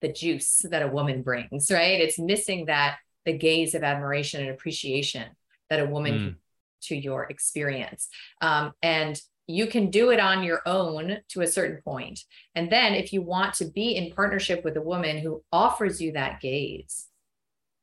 [0.00, 2.00] the juice that a woman brings, right?
[2.00, 5.28] It's missing that the gaze of admiration and appreciation
[5.68, 6.18] that a woman Mm.
[6.24, 6.36] can
[6.82, 8.08] to your experience.
[8.40, 12.20] Um, and you can do it on your own to a certain point.
[12.54, 16.12] And then if you want to be in partnership with a woman who offers you
[16.12, 17.08] that gaze,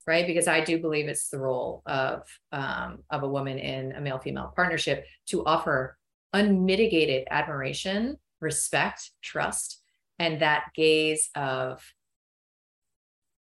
[0.07, 0.25] right?
[0.25, 4.17] Because I do believe it's the role of um, of a woman in a male
[4.17, 5.97] female partnership to offer
[6.33, 9.83] unmitigated admiration, respect, trust,
[10.17, 11.83] and that gaze of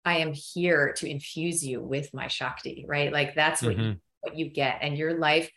[0.06, 3.12] I am here to infuse you with my Shakti, right?
[3.12, 4.00] Like that's what, you, Mhm.
[4.20, 4.78] what you get.
[4.80, 5.50] And your life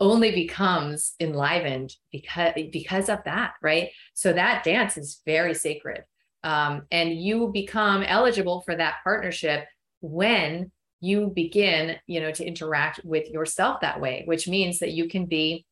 [0.00, 3.90] only becomes enlivened because because of that, right?
[4.12, 6.04] So that dance is very sacred.
[6.42, 9.66] Um, and you become eligible for that partnership
[10.00, 15.08] when you begin, you know, to interact with yourself that way, which means that you
[15.08, 15.64] can be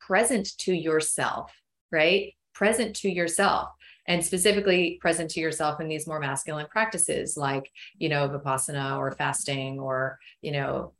[0.00, 1.52] present to yourself,
[1.90, 2.34] right?
[2.54, 3.68] Present to yourself
[4.06, 9.10] and specifically present to yourself in these more masculine practices like you know vipassana or
[9.12, 10.92] fasting or you know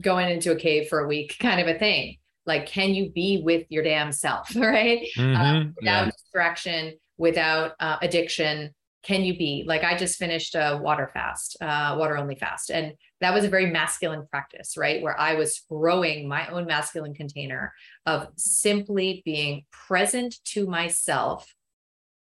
[0.00, 3.40] going into a cave for a week kind of a thing like can you be
[3.44, 5.74] with your damn self right Mhm.
[5.76, 6.10] without Yeah.
[6.10, 11.94] distraction without uh, addiction can you be like i just finished a water fast uh,
[11.98, 16.28] water only fast and that was a very masculine practice right where i was growing
[16.28, 17.72] my own masculine container
[18.06, 21.54] of simply being present to myself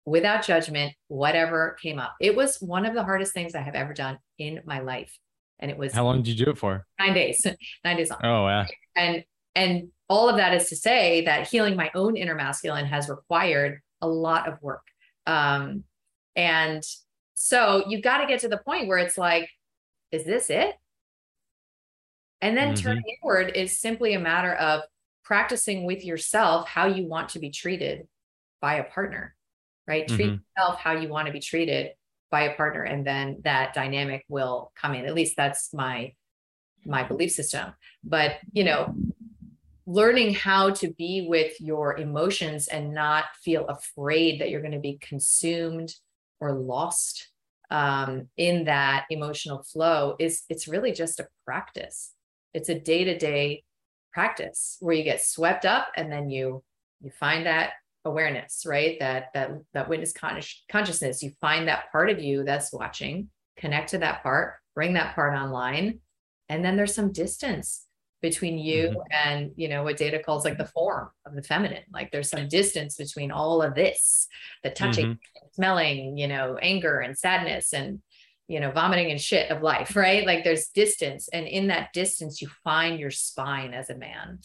[0.04, 2.14] without judgment, whatever came up.
[2.20, 5.16] It was one of the hardest things I have ever done in my life.
[5.58, 6.84] And it was How long did you do it for?
[6.98, 7.46] nine days,
[7.84, 8.20] nine days long.
[8.24, 8.66] Oh, yeah.
[8.96, 13.08] And and all of that is to say that healing my own inner masculine has
[13.08, 14.82] required a lot of work.
[15.26, 15.84] Um,
[16.34, 16.82] and
[17.34, 19.48] so you've got to get to the point where it's like,
[20.10, 20.74] is this it?
[22.40, 22.80] And then Mhm.
[22.82, 24.82] turning inward is simply a matter of
[25.22, 28.08] practicing with yourself how you want to be treated
[28.60, 29.34] by a partner,
[29.86, 30.08] right?
[30.08, 30.42] Treat Mhm.
[30.56, 31.92] yourself how you want to be treated
[32.30, 35.06] by a partner, and then that dynamic will come in.
[35.06, 36.14] At least that's my
[36.84, 37.74] my belief system.
[38.02, 38.94] But you know,
[39.86, 44.78] learning how to be with your emotions and not feel afraid that you're going to
[44.78, 45.94] be consumed
[46.40, 47.30] or lost
[47.70, 52.12] um, in that emotional flow is it's really just a practice
[52.54, 53.64] it's a day-to-day
[54.12, 56.62] practice where you get swept up and then you
[57.00, 57.72] you find that
[58.04, 58.96] awareness right?
[59.00, 63.90] That that that witness conscious consciousness you find that part of you that's watching connect
[63.90, 66.00] to that part bring that part online
[66.48, 67.86] and then there's some distance
[68.22, 71.82] between you and you know what Deida calls like the form of the feminine.
[71.92, 74.28] Like there's some distance between all of this
[74.62, 75.18] the touching
[75.52, 78.00] smelling you know anger and sadness and
[78.48, 80.26] you know vomiting and shit of life right?
[80.26, 84.38] Like there's distance and in that distance you find your spine as a man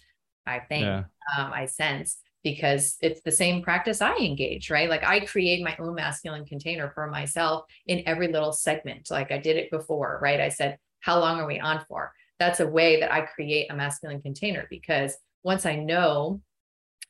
[0.46, 1.04] i think Yeah.
[1.38, 2.18] um, i sense
[2.52, 4.90] because it's the same practice I engage, right?
[4.90, 9.12] Like I create my own masculine container for myself in every little segment.
[9.12, 10.40] Like I did it before, right?
[10.40, 12.14] I said, How long are we on for?
[12.40, 16.42] That's a way that I create a masculine container because once I know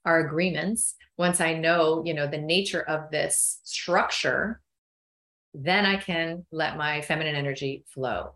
[0.05, 4.59] our agreements, once I know, you know, the nature of this structure,
[5.53, 8.33] then I can let my feminine energy flow.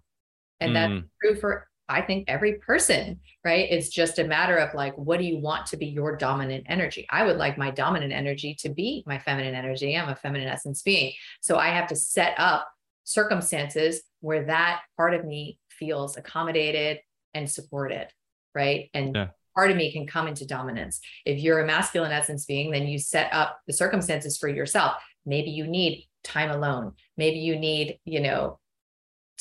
[0.59, 0.73] And mm.
[0.75, 3.67] that's true for I think every person, right?
[3.69, 7.05] It's just a matter of like, what do you want to be your dominant energy?
[7.09, 9.95] I would like my dominant energy to be my feminine energy.
[9.95, 11.13] I'm a feminine essence being.
[11.41, 12.67] So I have to set up
[13.03, 16.99] circumstances where that part of me feels accommodated
[17.33, 18.07] and supported,
[18.55, 18.89] right?
[18.93, 19.27] And yeah.
[19.55, 21.01] part of me can come into dominance.
[21.25, 24.93] If you're a masculine essence being, then you set up the circumstances for yourself.
[25.25, 26.93] Maybe you need time alone.
[27.17, 28.59] Maybe you need, you know,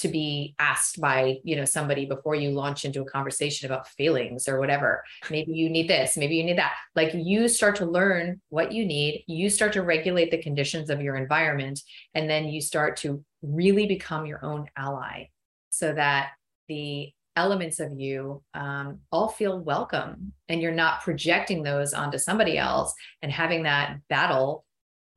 [0.00, 4.48] to be asked by you know somebody before you launch into a conversation about feelings
[4.48, 5.02] or whatever.
[5.30, 6.74] Maybe you need this maybe you need that.
[6.94, 11.00] Like you start to learn what you need you start to regulate the conditions of
[11.00, 11.80] your environment
[12.14, 15.24] and then you start to really become your own ally
[15.70, 16.30] so that
[16.68, 22.58] the elements of you um, all feel welcome and you're not projecting those onto somebody
[22.58, 24.64] else and having that battle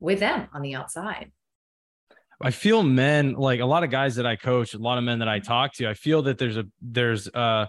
[0.00, 1.30] with them on the outside
[2.44, 5.20] I feel men like a lot of guys that I coach, a lot of men
[5.20, 7.66] that I talk to, I feel that there's a there's uh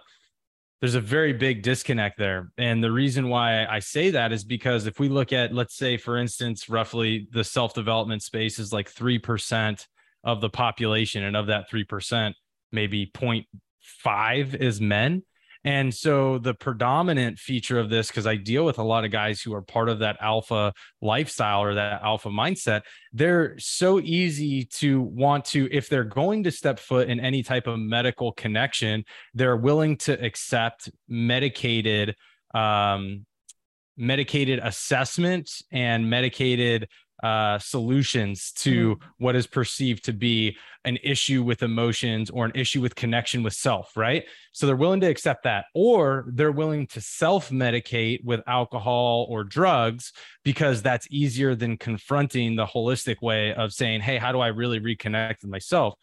[0.82, 2.52] there's a very big disconnect there.
[2.58, 5.96] And the reason why I say that is because if we look at, let's say,
[5.96, 9.86] for instance, roughly the self development space is like 3%
[10.26, 11.24] of the population.
[11.24, 12.34] And of that 3%,
[12.74, 15.24] maybe 0.5 is men.
[15.66, 19.42] And so the predominant feature of this, because I deal with a lot of guys
[19.42, 25.02] who are part of that alpha lifestyle or that alpha mindset, they're so easy to
[25.02, 29.58] want to, if they're going to step foot in any type of medical connection, they're
[29.58, 32.16] willing to accept medicated,
[32.54, 33.26] um,
[33.98, 36.88] medicated assessment and medicated
[37.24, 39.08] uh, solutions to mm-hmm.
[39.18, 43.54] what is perceived to be an issue with emotions or an issue with connection with
[43.54, 44.26] self, right?
[44.52, 49.44] So they're willing to accept that, or they're willing to self medicate with alcohol or
[49.44, 54.48] drugs because that's easier than confronting the holistic way of saying, Hey, how do I
[54.48, 55.96] really reconnect with myself?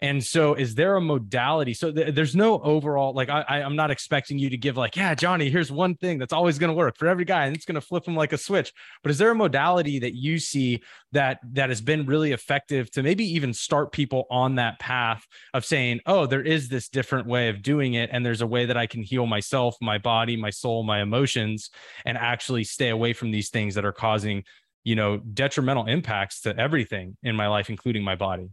[0.00, 1.74] And so, is there a modality?
[1.74, 4.96] So, th- there's no overall, like, I, I, am not expecting you to give, like,
[4.96, 7.64] yeah, Johnny, here's one thing that's always going to work for every guy and it's
[7.64, 8.72] going to flip them like a switch.
[9.02, 13.02] But is there a modality that you see that that has been really effective to
[13.02, 17.48] maybe even start people on that path of saying, oh, there is this different way
[17.48, 18.10] of doing it.
[18.12, 21.70] And there's a way that I can heal myself, my body, my soul, my emotions,
[22.04, 24.44] and actually stay away from these things that are causing,
[24.82, 28.48] you know, detrimental impacts to everything in my life, including my body.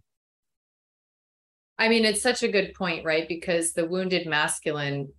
[1.78, 3.28] I mean, it's such a good point, right?
[3.28, 5.12] Because the wounded masculine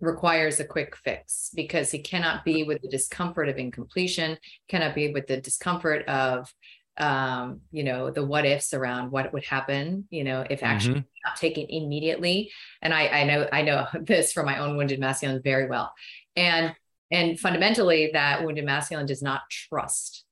[0.00, 4.38] requires a quick fix because he cannot be with the discomfort of incompletion,
[4.68, 6.52] cannot be with the discomfort of
[6.98, 11.00] um, you know, the what ifs around what would happen, you know, if action mm-hmm.
[11.24, 12.50] not taken immediately.
[12.82, 15.92] And I, I know I know this from my own wounded masculine very well.
[16.36, 16.74] And
[17.10, 20.24] and fundamentally that wounded masculine does not trust,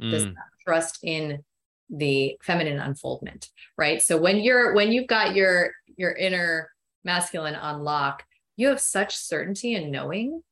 [0.00, 0.10] mm.
[0.10, 1.44] does not trust in
[1.90, 4.02] the feminine unfoldment right?
[4.02, 6.70] So when you're when you've got your your inner
[7.04, 8.24] masculine on lock
[8.56, 10.42] you have such certainty in knowing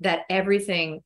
[0.00, 1.02] that everything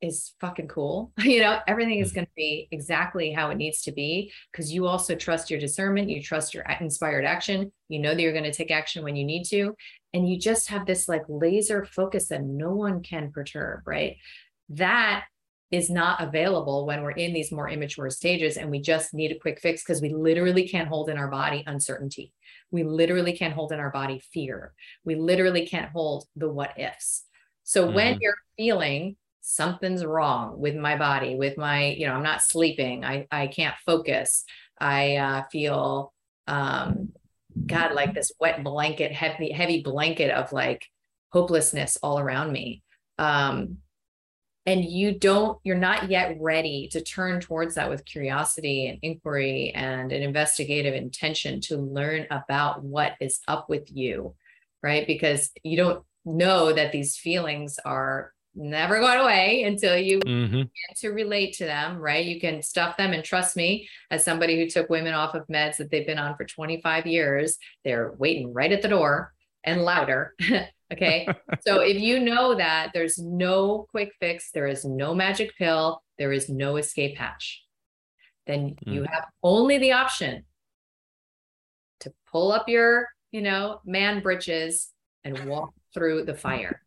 [0.00, 1.12] is fucking cool.
[1.22, 2.16] You know everything is mm.
[2.16, 6.10] going to be exactly how it needs to be because you also trust your discernment
[6.10, 9.24] you trust your inspired action you know that you're going to take action when you
[9.24, 9.74] need to
[10.12, 14.16] and you just have this like laser focus that no one can perturb right?
[14.68, 15.24] That
[15.70, 19.38] is not available when we're in these more immature stages and we just need a
[19.38, 22.32] quick fix because we literally can't hold in our body uncertainty.
[22.70, 24.72] We literally can't hold in our body fear.
[25.04, 27.24] We literally can't hold the what ifs.
[27.64, 27.94] So mm-hmm.
[27.94, 33.04] when you're feeling something's wrong with my body, with my, you know, I'm not sleeping,
[33.04, 34.44] I, I can't focus,
[34.78, 36.12] I uh, feel,
[36.46, 37.12] um,
[37.66, 40.86] God, like this wet blanket, heavy, heavy blanket of like
[41.30, 42.82] hopelessness all around me.
[43.18, 43.78] Um,
[44.66, 49.72] and you don't you're not yet ready to turn towards that with curiosity and inquiry
[49.74, 54.34] and an investigative intention to learn about what is up with you
[54.84, 55.06] right?
[55.06, 60.58] Because you don't know that these feelings are never going away until you mm-hmm.
[60.58, 62.24] get to relate to them right?
[62.24, 65.78] You can stuff them and trust me as somebody who took women off of meds
[65.78, 69.33] that they've been on for 25 years they're waiting right at the door
[69.64, 70.34] and louder
[70.92, 71.26] Okay.
[71.66, 76.32] so if you know that there's no quick fix, there is no magic pill, there
[76.32, 77.62] is no escape hatch,
[78.46, 78.92] then mm.
[78.92, 80.44] you have only the option
[82.00, 84.90] to pull up your, you know, man britches
[85.24, 86.80] and walk through the fire.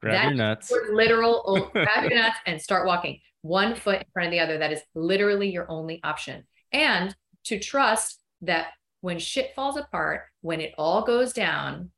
[0.00, 0.70] Grab That your nuts.
[0.70, 4.40] your literal oh, grab your nuts and start walking one foot in front of the
[4.40, 4.58] other.
[4.58, 6.44] That is literally your only option.
[6.72, 8.68] And to trust that
[9.00, 11.90] when shit falls apart, when it all goes down,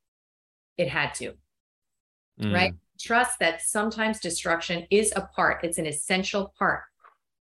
[0.76, 1.34] it had to,
[2.40, 2.54] Mm.
[2.54, 2.74] right?
[3.00, 6.82] Trust that sometimes destruction is a part, it's an essential part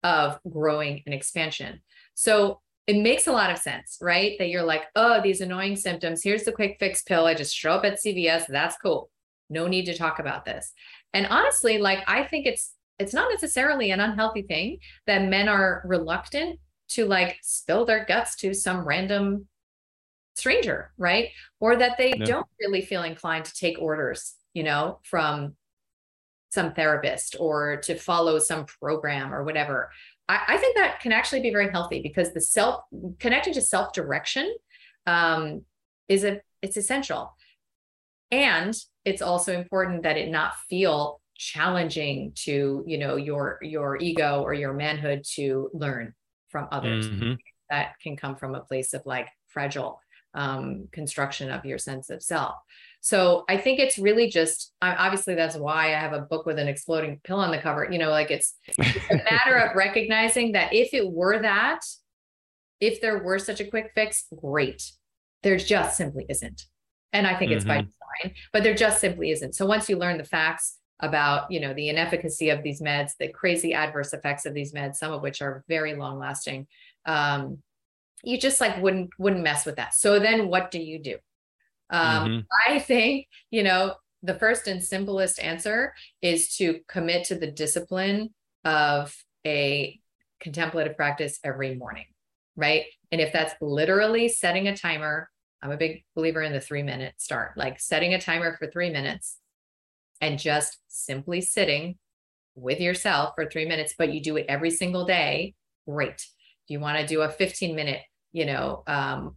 [0.03, 1.81] of growing and expansion.
[2.13, 4.37] So it makes a lot of sense, right?
[4.39, 6.23] That you're like, oh, these annoying symptoms.
[6.23, 7.25] Here's the quick fix pill.
[7.25, 8.47] I just show up at CVS.
[8.47, 9.11] That's cool.
[9.49, 10.73] No need to talk about this.
[11.13, 15.81] And honestly, like I think it's it's not necessarily an unhealthy thing that men are
[15.85, 16.59] reluctant
[16.89, 19.47] to like spill their guts to some random
[20.39, 21.29] stranger, right?
[21.59, 22.25] Or that they No.
[22.25, 25.55] don't really feel inclined to take orders, you know, from
[26.49, 29.91] some therapist or to follow some program or whatever.
[30.27, 32.83] I, I think that can actually be very healthy because the self
[33.19, 34.55] connecting to self direction
[35.05, 35.63] um,
[36.07, 37.35] is a it's essential,
[38.31, 38.75] and
[39.05, 44.53] it's also important that it not feel challenging to you know your your ego or
[44.53, 46.13] your manhood to learn
[46.49, 47.37] from others Mhm.
[47.69, 50.01] that can come from a place of like fragile
[50.33, 52.55] um, construction of your sense of self.
[53.01, 56.67] So I think it's really just obviously that's why I have a book with an
[56.67, 57.87] exploding pill on the cover.
[57.89, 61.79] You know, like it's, it's a matter of recognizing that if it were that,
[62.81, 64.91] if there were such a quick fix, great.
[65.43, 66.65] There just simply isn't.
[67.13, 69.55] And I think it's by design, but there just simply isn't.
[69.55, 73.29] So once you learn the facts about, you know, the inefficacy of these meds, the
[73.29, 76.67] crazy adverse effects of these meds, some of which are very long lasting,
[77.05, 77.59] um,
[78.23, 79.93] you just like wouldn't wouldn't mess with that.
[79.93, 81.17] So then what do you do?
[81.89, 82.47] Um, Mhm.
[82.67, 88.33] I think, you know, the first and simplest answer is to commit to the discipline
[88.65, 89.15] of
[89.45, 89.99] a
[90.39, 92.05] contemplative practice every morning,
[92.55, 92.85] right?
[93.11, 95.29] And if that's literally setting a timer,
[95.61, 98.89] I'm a big believer in the three minute start, like setting a timer for three
[98.89, 99.37] minutes
[100.21, 101.97] and just simply sitting
[102.55, 105.55] with yourself for three minutes, but you do it every single day,
[105.87, 106.25] great.
[106.69, 108.01] You want to do a 15 minute,
[108.31, 109.35] you know, um,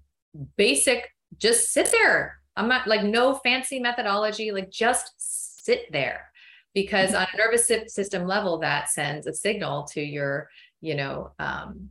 [0.57, 1.09] basic,
[1.39, 2.39] just sit there.
[2.57, 6.30] I'm not like no fancy methodology, like just sit there.
[6.74, 10.49] Because on a nervous system level, that sends a signal to your,
[10.80, 11.91] you know, um,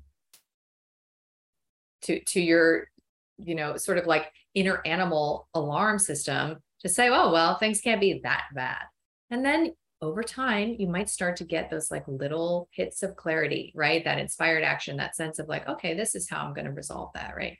[2.04, 2.90] to to your,
[3.38, 8.02] you know, sort of like inner animal alarm system to say, oh well, things can't
[8.02, 8.82] be that bad.
[9.30, 13.72] And then over time, you might start to get those like little hits of clarity,
[13.76, 14.04] right?
[14.04, 17.12] That inspired action, that sense of like, okay, this is how I'm going to resolve
[17.14, 17.58] that, right?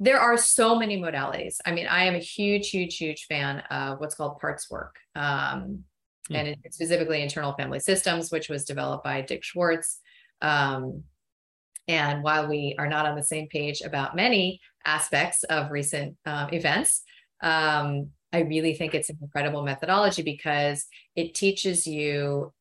[0.00, 1.56] There are so many modalities.
[1.64, 4.96] I mean, I am a huge, huge, huge fan of what's called parts work.
[5.14, 5.84] Um,
[6.28, 6.36] Hmm.
[6.36, 10.00] And it's specifically internal family systems, which was developed by Dick Schwartz.
[10.40, 11.04] Um,
[11.88, 16.52] and while we are not on the same page about many aspects of recent um,
[16.52, 17.02] events,
[17.42, 22.52] um, I really think it's an incredible methodology because it teaches you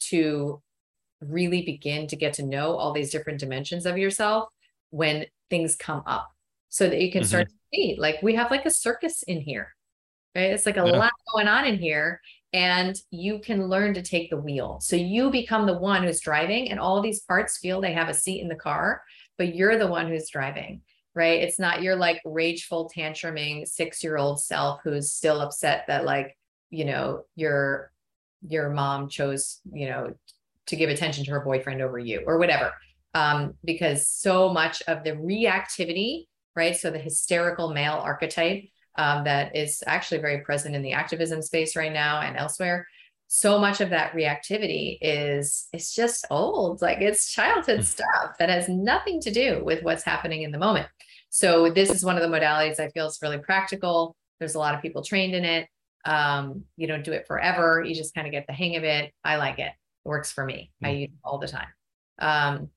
[0.00, 0.62] to
[1.20, 4.48] really begin to get to know all these different dimensions of yourself
[4.90, 6.30] when things come up
[6.68, 7.28] so that you can mm-hmm.
[7.28, 9.74] start to see like we have like a circus in here
[10.34, 10.52] right?
[10.52, 10.92] It's like a Yeah.
[10.92, 12.20] lot going on in here
[12.52, 14.78] and you can learn to take the wheel.
[14.80, 18.14] So you become the one who's driving and all these parts feel they have a
[18.14, 19.02] seat in the car
[19.36, 20.82] but you're the one who's driving
[21.14, 21.42] right?
[21.42, 26.36] It's not your like rageful tantruming six year old self who's still upset that like
[26.70, 27.92] you know your
[28.46, 30.14] your mom chose you know
[30.66, 32.72] to give attention to her boyfriend over you or whatever.
[33.14, 36.26] Um because so much of the reactivity
[36.58, 36.76] right?
[36.76, 38.64] So the hysterical male archetype
[38.96, 42.84] um, that is actually very present in the activism space right now and elsewhere
[43.28, 48.70] so much of that reactivity is it's just old like it's childhood stuff that has
[48.70, 50.88] nothing to do with what's happening in the moment.
[51.28, 54.16] So this is one of the modalities i feel is really practical.
[54.38, 55.68] There's a lot of people trained in it.
[56.06, 57.84] Um, you don't do it forever.
[57.86, 59.12] You just kind of get the hang of it.
[59.22, 59.72] I like it.
[59.72, 60.72] It works for me.
[60.82, 61.68] I use it all the time.
[62.18, 62.70] Um,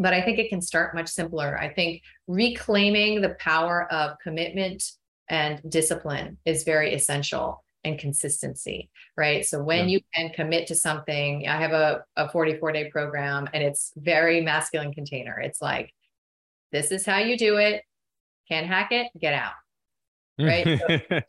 [0.00, 1.58] but i think it can start much simpler.
[1.58, 4.82] I think reclaiming the power of commitment
[5.28, 9.44] and discipline is very essential and consistency right?
[9.44, 9.92] So when Yeah.
[9.96, 14.40] you can commit to something i have a, a 44 day program and it's very
[14.40, 15.38] masculine container.
[15.40, 15.92] It's like
[16.70, 17.82] this is how you do it.
[18.48, 19.06] Can't hack it.
[19.18, 19.52] Get out.
[20.38, 20.66] Right?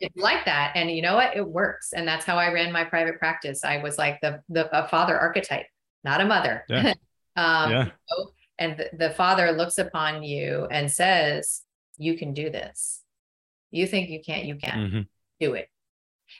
[0.00, 0.72] it's like that.
[0.74, 1.34] And you know what?
[1.36, 1.92] It works.
[1.94, 3.64] And that's how i ran my private practice.
[3.64, 5.66] I was like the the a father archetype
[6.04, 6.64] not a mother.
[6.68, 6.94] Yeah.
[7.36, 7.88] um Yeah.
[8.58, 11.62] and the, the father looks upon you and says
[11.96, 13.02] you can do this.
[13.70, 15.06] You think you can't you can Mhm.
[15.40, 15.68] do it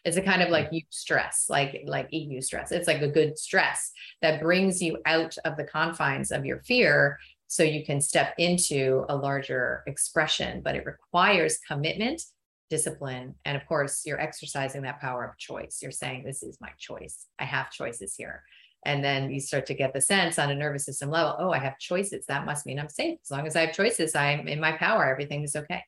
[0.04, 0.76] it's a kind of like mm-hmm.
[0.76, 3.92] you stress like like eustress it's like a good stress
[4.22, 9.04] that brings you out of the confines of your fear so you can step into
[9.08, 12.22] a larger expression but it requires commitment
[12.70, 13.34] discipline.
[13.44, 15.80] And of course, you're exercising that power of choice.
[15.82, 17.26] You're saying, This is my choice.
[17.38, 18.44] I have choices here.
[18.86, 21.58] And then you start to get the sense on a nervous system level oh, I
[21.58, 22.24] have choices.
[22.26, 23.18] That must mean I'm safe.
[23.22, 25.04] As long as I have choices, I'm in my power.
[25.04, 25.82] Everything is okay.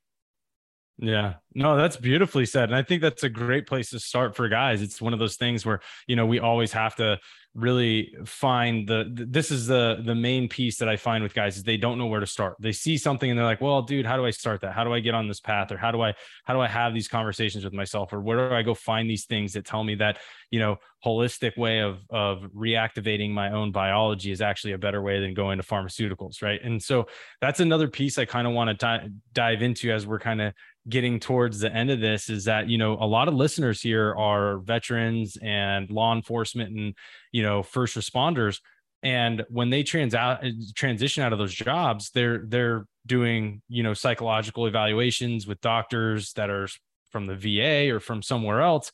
[0.99, 2.65] Yeah, no, that's beautifully said.
[2.65, 4.83] And I think that's a great place to start for guys.
[4.83, 7.19] It's one of those things where, you know, we always have to
[7.55, 11.63] really find the this is the the main piece that I find with guys is
[11.63, 12.57] they don't know where to start.
[12.59, 14.73] They see something and they're like, "Well, dude, how do I start that?
[14.73, 16.95] How do I get on this path or how do I how do I have
[16.95, 19.97] these conversations with myself or where do I go find these things that tell me
[19.97, 20.19] that,
[20.51, 25.21] you know, holistic way of of reactivating my own biology is actually a better way
[25.21, 26.61] than going to pharmaceuticals, right?
[26.63, 27.07] And so
[27.43, 30.55] that's another piece I kind of want to dive into as we're kind of
[30.89, 34.15] getting towards the end of this is that you know a lot of listeners here
[34.15, 36.95] are veterans and law enforcement and
[37.33, 38.61] you know first responders.
[39.05, 40.45] And when they trans out
[40.77, 46.51] transition out of those jobs they're they're doing you know psychological evaluations with doctors that
[46.51, 46.69] are
[47.11, 48.91] from the VA or from somewhere else.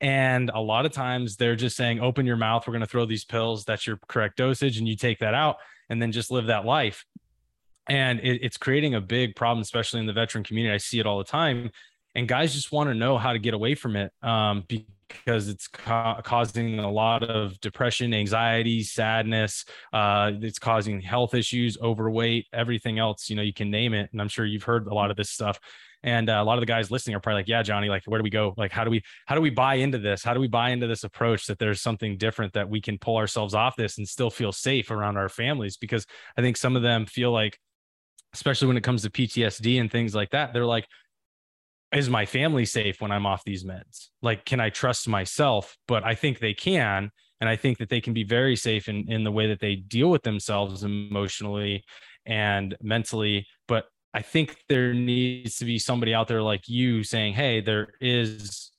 [0.00, 2.66] And a lot of times they're just saying open your mouth.
[2.66, 3.64] We're going to throw these pills.
[3.64, 4.76] That's your correct dosage.
[4.76, 5.56] And you take that out
[5.88, 7.04] and then just live that life
[7.88, 10.74] and it, it's creating a big problem especially in the veteran community.
[10.74, 11.70] I see it all the time
[12.16, 15.68] and guys just want to know how to get away from it um, because it's
[15.68, 22.98] ca- causing a lot of depression anxiety sadness uh, it's causing health issues overweight everything
[22.98, 25.16] else you know you can name it and i'm sure you've heard a lot of
[25.16, 25.60] this stuff.
[26.02, 28.20] And uh, a lot of the guys listening are probably like yeah johnny like where
[28.20, 28.54] do we go?
[28.56, 30.22] Like how do we how do we buy into this?
[30.22, 33.16] How do we buy into this approach that there's something different that we can pull
[33.16, 35.76] ourselves off this and still feel safe around our families?
[35.76, 36.06] Because
[36.36, 37.58] i think some of them feel like
[38.36, 40.52] especially when it comes to PTSD and things like that.
[40.52, 40.86] They're like,
[41.94, 44.08] is my family safe when I'm off these meds?
[44.20, 45.74] Like, can I trust myself?
[45.88, 47.10] But I think they can.
[47.40, 49.76] And I think that they can be very safe in, in the way that they
[49.76, 51.82] deal with themselves emotionally
[52.26, 53.46] and mentally.
[53.68, 57.88] But I think there needs to be somebody out there like you saying, hey, there
[58.02, 58.70] is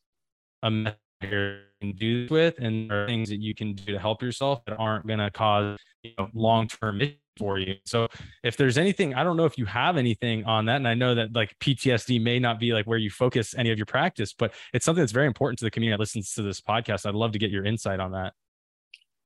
[0.62, 3.93] a method you can do this with, and there are things that you can do
[3.93, 7.76] to help yourself that aren't going to cause you know, long term issues for you.
[7.86, 8.08] So
[8.44, 10.78] if there's anything, I don't know if you have anything on that.
[10.78, 13.78] And I know that like PTSD may not be like where you focus any of
[13.78, 16.62] your practice, but it's something that's very important to the community that listens to this
[16.62, 17.06] podcast.
[17.06, 18.34] I'd love to get your insight on that.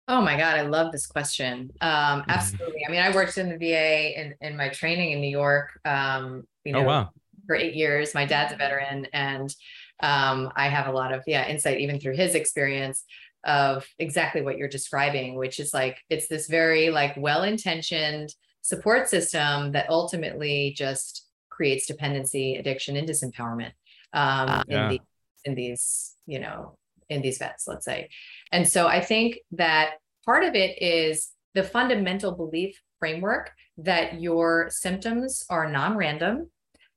[0.07, 1.71] Oh my God, I love this question.
[1.79, 2.31] Um, mm-hmm.
[2.31, 2.85] absolutely.
[2.87, 5.79] I mean, I worked in the VA in, in my training in New York.
[5.85, 7.09] Um, you oh, know, oh, wow.
[7.47, 8.13] for eight years.
[8.13, 9.53] My dad's a veteran and
[10.01, 13.03] um, I have a lot of yeah insight even through his experience
[13.43, 19.71] of exactly what you're describing, which is like it's this very like well-intentioned support system
[19.71, 23.71] that ultimately just creates dependency, addiction, and disempowerment
[24.13, 24.83] um, yeah.
[24.83, 24.99] in these
[25.45, 26.77] in these you know
[27.09, 28.09] in these vets, let's say.
[28.51, 34.69] And so I think that part of it is the fundamental belief framework that your
[34.69, 36.49] symptoms are non-random,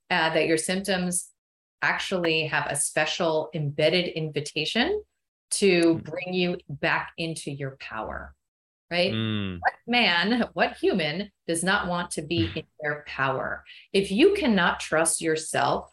[0.09, 1.29] uh, that your symptoms
[1.81, 5.01] actually have a special embedded invitation
[5.55, 6.03] to mm.
[6.03, 8.33] bring you back into your power,
[8.91, 9.11] right?
[9.11, 9.59] Mm.
[9.59, 13.63] What man, what human does not want to be in their power?
[13.93, 15.91] If you cannot trust yourself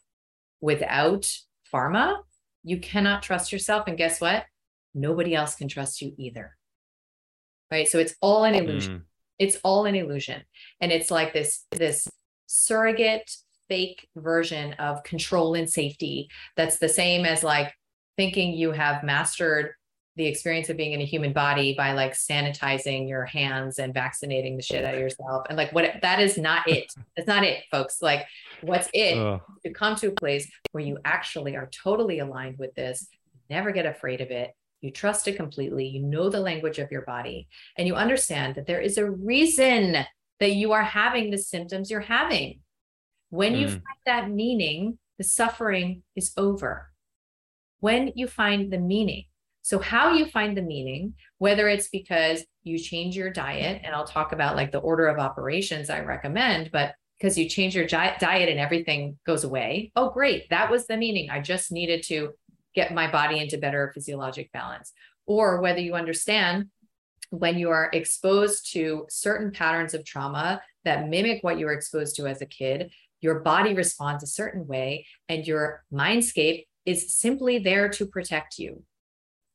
[0.61, 1.31] without
[1.73, 2.19] pharma,
[2.65, 3.85] you cannot trust yourself.
[3.87, 4.45] And guess what?
[4.95, 6.57] Nobody else can trust you either.
[7.71, 7.89] Right.
[7.89, 8.99] So it's all an illusion.
[8.99, 9.03] Mm.
[9.39, 10.43] It's all an illusion.
[10.81, 12.07] And it's like this, this
[12.47, 13.35] surrogate
[13.69, 17.73] fake version of control and safety that's the same as like
[18.17, 19.73] thinking you have mastered
[20.17, 24.57] the experience of being in a human body by like sanitizing your hands and vaccinating
[24.57, 25.47] the shit out of yourself.
[25.49, 26.93] And like what that is not it.
[27.17, 28.03] That's not it folks.
[28.03, 28.27] Like
[28.61, 33.09] what's it to come to a place where you actually are totally aligned with this
[33.49, 34.51] never get afraid of it
[34.81, 38.67] you trust it completely you know the language of your body and you understand that
[38.67, 40.07] there is a reason
[40.43, 42.59] that you are having the symptoms you're having.
[43.31, 43.61] When mm.
[43.61, 46.91] you find that meaning the suffering is over
[47.83, 49.25] when you find the meaning.
[49.63, 54.07] So, how you find the meaning, whether it's because you change your diet, and I'll
[54.07, 58.23] talk about like the order of operations I recommend, but because you change your diet
[58.23, 59.93] and everything goes away.
[59.97, 60.49] Oh, great.
[60.51, 61.29] That was the meaning.
[61.31, 62.31] I just needed to
[62.75, 64.93] get my body into better physiologic balance.
[65.27, 66.69] Or whether you understand
[67.31, 72.17] when you are exposed to certain patterns of trauma that mimic what you were exposed
[72.17, 77.59] to as a kid, your body responds a certain way and your mindscape is simply
[77.59, 78.83] there to protect you.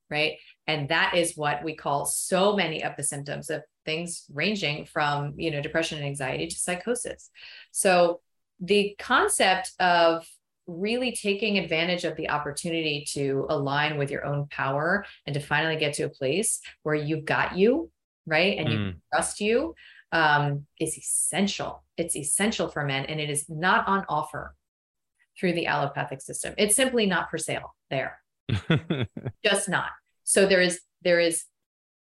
[0.10, 0.38] Right.
[0.68, 5.34] And that is what we call so many of the symptoms of things ranging from,
[5.38, 7.30] you know, depression and anxiety to psychosis.
[7.72, 8.22] So
[8.60, 10.26] the concept of
[10.68, 15.78] really taking advantage of the opportunity to align with your own power and to finally
[15.78, 17.90] get to a place where you've got you,
[18.26, 18.58] right?
[18.58, 18.72] And mm.
[18.72, 19.76] you trust you
[20.12, 21.84] um, is essential.
[21.96, 24.56] It's essential for men and it is not on offer
[25.40, 26.54] through the allopathic system.
[26.58, 28.20] It's simply not for sale there.
[29.46, 29.90] Just not.
[30.24, 31.46] So there is there is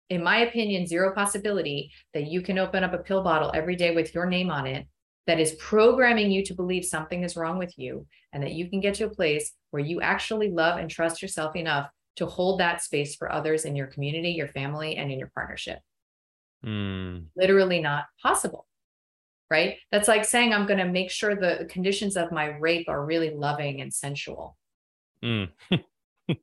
[0.10, 3.96] in my opinion zero possibility that you can open up a pill bottle every day
[3.96, 4.88] with your name on it
[5.28, 8.80] that is programming you to believe something is wrong with you and that you can
[8.80, 12.82] get to a place where you actually love and trust yourself enough to hold that
[12.82, 15.80] space for others in your community, your family, and in your partnership.
[16.66, 17.28] Mm.
[17.36, 18.68] Literally not possible.
[19.52, 19.76] Right.
[19.92, 23.32] That's like saying I'm going to make sure the conditions of my rape are really
[23.32, 24.58] loving and sensual.
[25.22, 25.50] Mm.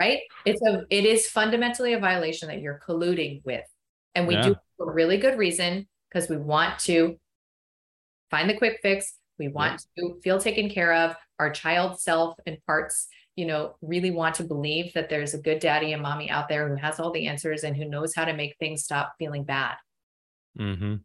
[0.00, 0.18] right.
[0.44, 3.64] It's a, it is fundamentally a violation that you're colluding with.
[4.16, 4.42] And we Yeah.
[4.42, 7.16] do it for a really good reason because we want to
[8.28, 9.14] find the quick fix.
[9.38, 11.14] We want to feel taken care of.
[11.38, 13.06] Our child self and parts,
[13.36, 16.68] you know, really want to believe that there's a good daddy and mommy out there
[16.68, 19.76] who has all the answers and who knows how to make things stop feeling bad.
[20.58, 20.96] hmm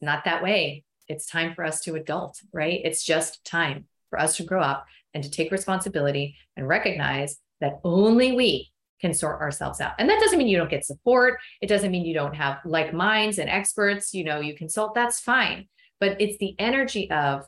[0.00, 0.84] It's not that way.
[1.08, 2.80] It's time for us to adult, right?
[2.82, 7.80] It's just time for us to grow up and to take responsibility and recognize that
[7.84, 8.70] only we
[9.02, 9.92] can sort ourselves out.
[9.98, 11.38] And that doesn't mean you don't get support.
[11.60, 15.20] It doesn't mean you don't have like minds and experts, you know, you consult, that's
[15.20, 15.68] fine.
[15.98, 17.44] But it's the energy of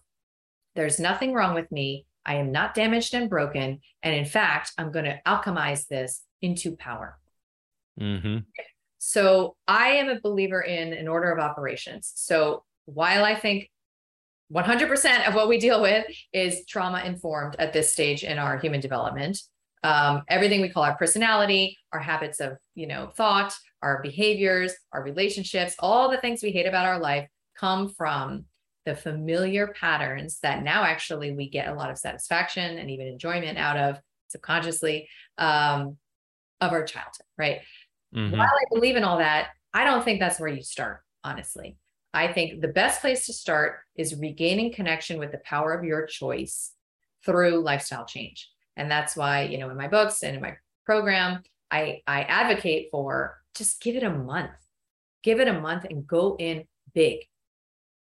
[0.75, 2.05] there's nothing wrong with me.
[2.27, 3.81] I am not damaged and broken.
[4.03, 7.19] And in fact, I'm going to alchemize this into power.
[7.99, 8.39] hmm
[9.05, 12.13] So I am a believer in an order of operations.
[12.15, 13.69] So while I think
[14.55, 18.79] 100% of what we deal with is trauma informed at this stage in our human
[18.79, 19.41] development,
[19.83, 25.03] um, everything we call our personality, our habits of you know thought, our behaviors, our
[25.03, 28.45] relationships, all the things we hate about our life come from
[28.87, 33.59] the familiar patterns that now actually we get a lot of satisfaction and even enjoyment
[33.59, 35.97] out of subconsciously um,
[36.61, 37.63] of our childhood, right?
[38.13, 41.79] Hmm while I believe in all that, I don't think that's where you start, honestly.
[42.15, 46.07] I think the best place to start is regaining connection with the power of your
[46.07, 46.73] choice
[47.25, 48.51] through lifestyle change.
[48.77, 52.89] And that's why, you know, in my books and in my program, I, I advocate
[52.91, 54.51] for just give it a month,
[55.23, 57.21] give it a month and go in big.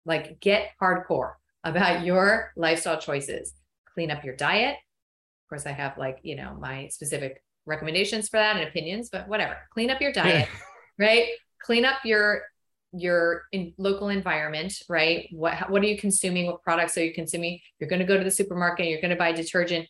[0.06, 1.34] Like get hardcore
[1.64, 3.54] about your lifestyle choices.
[3.94, 4.76] Clean up your diet.
[4.76, 9.28] Of course, I have like, you know, my specific recommendations for that and opinions, but
[9.28, 9.56] whatever.
[9.74, 10.50] Clean up your diet,
[10.98, 11.28] right?
[11.62, 12.44] Clean up your
[12.92, 15.30] your in local environment, right?
[15.32, 16.48] What what are you consuming?
[16.48, 17.60] What products are you consuming?
[17.80, 19.88] You're going to go to the supermarket, you're going to buy detergent.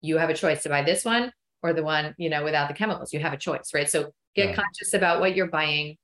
[0.00, 2.74] You have a choice to buy this one or the one, you know, without the
[2.74, 3.12] chemicals.
[3.12, 3.88] You have a choice, right?
[3.88, 4.54] So get Yeah.
[4.54, 5.98] conscious about what you're buying.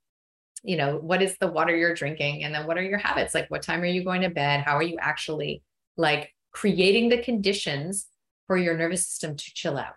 [0.62, 3.34] You know, what is the water you're drinking and then what are your habits?
[3.34, 4.60] Like what time are you going to bed?
[4.60, 5.62] How are you actually
[5.96, 8.06] like creating the conditions
[8.46, 9.94] for your nervous system to chill out?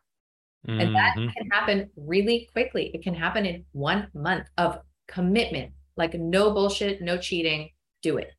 [0.68, 1.34] And that Mhm.
[1.34, 2.92] can happen really quickly.
[2.94, 8.32] It can happen in one month of commitment, like no bullshit, no cheating, do it.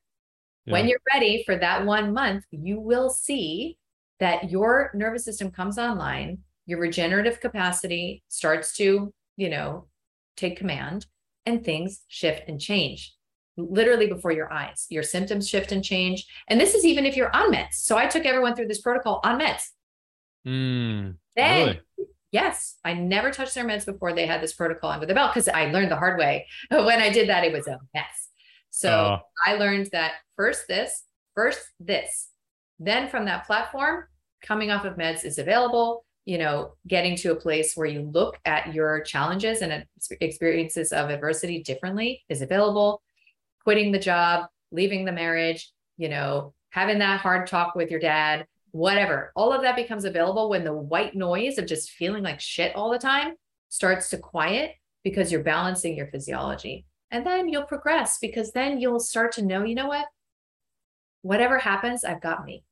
[0.66, 3.78] When you're ready for that one month, you will see
[4.20, 9.88] that your nervous system comes online, your regenerative capacity starts to, you know,
[10.36, 11.06] take command,
[11.46, 13.14] and things shift and change
[13.56, 14.86] literally before your eyes.
[14.90, 16.26] Your symptoms shift and change.
[16.48, 17.74] And this is even if you're on meds.
[17.74, 19.70] So I took everyone through this protocol on meds.
[20.46, 21.16] Mm.
[21.36, 21.80] Then, Really?
[22.32, 25.48] Yes, I never touched their meds before they had this protocol under the belt because
[25.48, 26.46] I learned the hard way.
[26.70, 28.28] When I did that, it was a mess.
[28.70, 29.18] So Oh.
[29.44, 31.04] I learned that first this,
[31.34, 32.28] first this.
[32.78, 34.04] Then from that platform,
[34.42, 36.04] coming off of meds is available.
[36.26, 39.84] You know, getting to a place where you look at your challenges and
[40.20, 43.02] experiences of adversity differently is available.
[43.64, 48.46] Quitting the job, leaving the marriage, you know, having that hard talk with your dad,
[48.72, 49.32] whatever.
[49.34, 52.90] All of that becomes available when the white noise of just feeling like shit all
[52.90, 53.34] the time
[53.68, 54.72] starts to quiet
[55.04, 56.86] because you're balancing your physiology.
[57.10, 60.06] And then you'll progress because then you'll start to know, you know what?
[61.22, 62.64] Whatever happens, I've got me.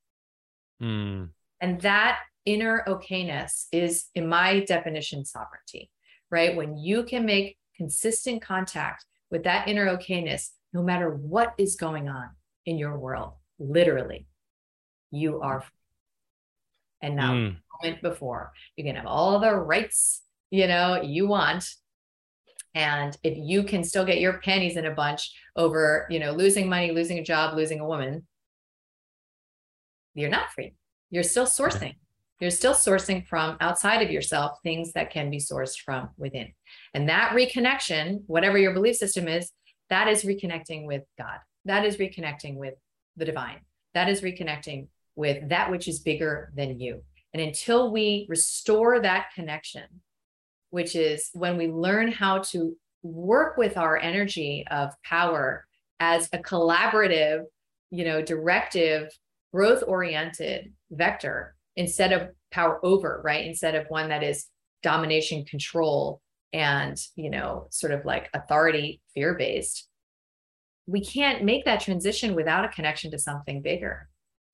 [0.80, 1.30] Mm.
[1.61, 5.90] And that inner okayness is, in my definition, sovereignty,
[6.30, 6.57] right?
[6.57, 12.09] When you can make consistent contact with that inner okayness, no matter what is going
[12.09, 12.30] on
[12.64, 14.26] in your world, literally,
[15.11, 15.64] you are.
[17.01, 17.57] And now, Mm.
[17.82, 21.64] moment before, you can have all the rights, you know, you want.
[22.74, 26.68] And if you can still get your panties in a bunch over, you know, losing
[26.68, 28.26] money, losing a job, losing a woman,
[30.14, 30.74] you're not free.
[31.11, 31.94] You're still sourcing.
[32.40, 36.53] You're still sourcing from outside of yourself things that can be sourced from within.
[36.94, 39.53] And that reconnection, whatever your belief system is,
[39.90, 41.38] that is reconnecting with God.
[41.64, 42.74] That is reconnecting with
[43.16, 43.61] the divine.
[43.94, 44.88] That is reconnecting
[45.19, 47.03] with that which is bigger than you.
[47.35, 49.83] And until we restore that connection,
[50.71, 55.66] which is when we learn how to work with our energy of power
[55.99, 57.43] as a collaborative,
[57.91, 59.11] you know, directive
[59.53, 63.45] growth oriented vector instead of power over, right?
[63.45, 64.47] Instead of one that is
[64.85, 66.21] domination, control,
[66.53, 69.89] and, you know, sort of like authority, fear based.
[70.87, 74.09] We can't make that transition without a connection to something bigger.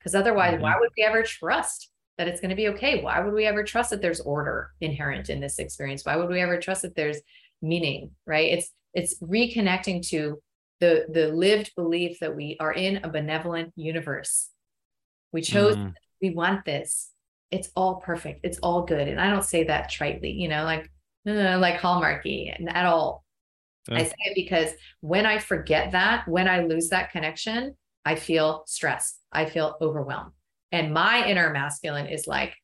[0.05, 0.63] Because otherwise, mm-hmm.
[0.63, 3.03] why would we ever trust that it's going to be okay?
[3.03, 6.05] Why would we ever trust that there's order inherent in this experience?
[6.05, 7.21] Why would we ever trust that there's
[7.63, 8.53] meaning, right?
[8.53, 10.43] It's it's reconnecting to
[10.81, 14.51] the the lived belief that we are in a benevolent universe.
[15.33, 15.95] We chose mm.
[16.21, 17.11] we want this.
[17.51, 18.41] It's all perfect.
[18.43, 19.09] It's all good.
[19.09, 20.91] And I don't say that tritely, you know, like
[21.25, 23.25] like hallmarky and at all.
[23.89, 23.99] Yeah.
[23.99, 27.75] I say it because when I forget that, when I lose that connection,
[28.05, 29.19] I feel stressed.
[29.33, 30.33] I feel overwhelmed.
[30.73, 32.55] And my inner masculine is like,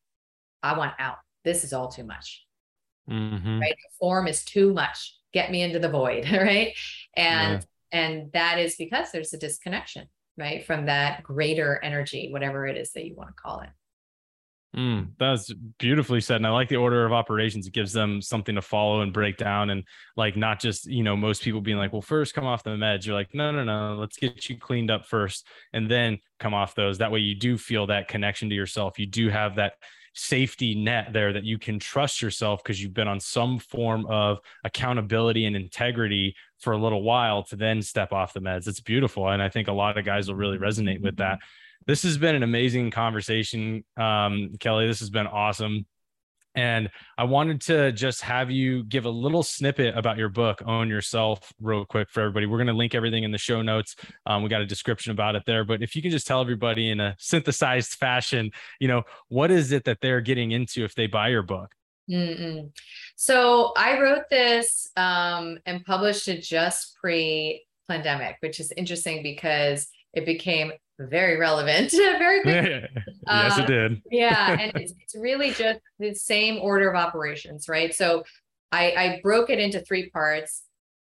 [0.61, 1.17] I want out.
[1.43, 2.45] This is all too much.
[3.09, 3.59] Mm-hmm.
[3.59, 3.75] Right.
[3.75, 5.17] The form is too much.
[5.33, 6.27] Get me into the void.
[6.31, 6.73] Right.
[7.15, 7.99] And yeah.
[7.99, 10.65] and that is because there's a disconnection, right?
[10.65, 13.69] From that greater energy, whatever it is that you want to call it.
[14.75, 16.37] Mm, that's beautifully said.
[16.37, 17.67] And I like the order of operations.
[17.67, 19.69] It gives them something to follow and break down.
[19.69, 19.83] And
[20.15, 23.05] like, not just, you know, most people being like, well, first come off the meds.
[23.05, 26.73] You're like, no, no, no, let's get you cleaned up first and then come off
[26.73, 26.99] those.
[26.99, 28.97] That way you do feel that connection to yourself.
[28.97, 29.73] You do have that
[30.13, 34.39] safety net there that you can trust yourself because you've been on some form of
[34.63, 38.67] accountability and integrity for a little while to then step off the meds.
[38.67, 39.29] It's beautiful.
[39.29, 41.39] And I think a lot of guys will really resonate with that
[41.87, 44.87] this has been an amazing conversation, um, Kelly.
[44.87, 45.85] This has been awesome.
[46.53, 50.89] And I wanted to just have you give a little snippet about your book, Own
[50.89, 52.45] Yourself, real quick for everybody.
[52.45, 53.95] We're going to link everything in the show notes.
[54.25, 55.63] Um, we got a description about it there.
[55.63, 59.71] But if you can just tell everybody in a synthesized fashion, you know, what is
[59.71, 61.73] it that they're getting into if they buy your book?
[62.09, 62.69] Mm-mm.
[63.15, 69.87] So I wrote this um, and published it just pre pandemic, which is interesting because
[70.13, 70.73] it became
[71.09, 72.65] very relevant, very big.
[73.27, 74.01] yes, it uh, did.
[74.11, 77.93] yeah, and it's, it's really just the same order of operations, right?
[77.93, 78.23] So
[78.71, 80.63] I, I broke it into three parts: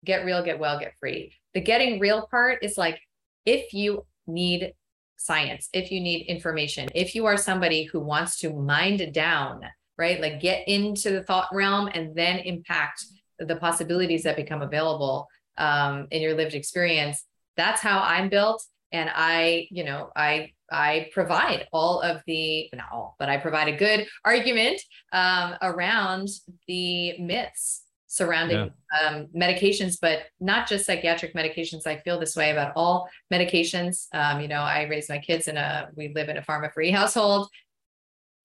[0.04, 1.34] get real, get well, get free.
[1.54, 3.00] The getting real part is like
[3.44, 4.74] if you need
[5.16, 9.62] science, if you need information, if you are somebody who wants to mind down,
[9.98, 10.20] right?
[10.20, 13.04] Like get into the thought realm and then impact
[13.38, 15.26] the possibilities that become available
[15.58, 17.24] um, in your lived experience.
[17.56, 22.86] That's how I'm built and i you know i i provide all of the not
[22.92, 24.80] all but i provide a good argument
[25.12, 26.28] um, around
[26.66, 29.08] the myths surrounding yeah.
[29.08, 34.40] um, medications but not just psychiatric medications i feel this way about all medications um,
[34.40, 37.48] you know i raise my kids in a we live in a pharma free household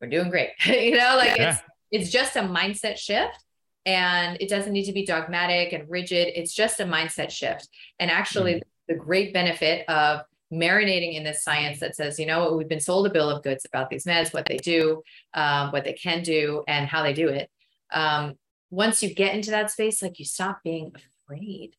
[0.02, 1.52] we're doing great you know like yeah.
[1.52, 3.44] it's it's just a mindset shift
[3.86, 7.70] and it doesn't need to be dogmatic and rigid it's just a mindset shift
[8.00, 8.62] and actually mm.
[8.88, 10.22] the great benefit of
[10.54, 13.44] marinating in this science that says, you know, what, we've been sold a bill of
[13.44, 15.02] goods about these meds, what they do,
[15.34, 17.50] um, what they can do, and how they do it.
[17.92, 18.36] Um,
[18.70, 20.92] once you get into that space, like you stop being
[21.28, 21.76] afraid,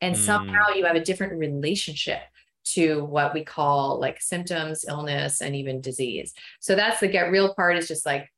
[0.00, 0.18] and mm.
[0.18, 2.20] somehow you have a different relationship
[2.64, 6.32] to what we call like symptoms, illness, and even disease.
[6.60, 8.28] So that's the get real part is just like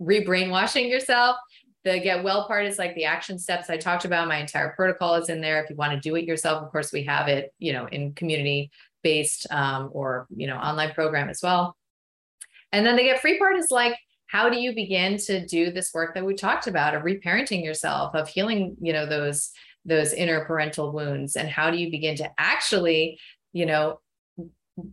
[0.00, 1.36] rebrainwashing yourself.
[1.84, 4.28] The get well part is like the action steps I talked about.
[4.28, 5.62] My entire protocol is in there.
[5.62, 8.14] If you want to do it yourself, of course, we have it, you know, in
[8.14, 8.70] community
[9.02, 11.76] based um, or you know online program as well.
[12.72, 13.96] And then the get free part is like
[14.26, 18.14] how do you begin to do this work that we talked about of reparenting yourself
[18.14, 19.50] of healing you know those
[19.84, 21.36] those inner parental wounds?
[21.36, 23.18] And how do you begin to actually
[23.52, 24.00] you know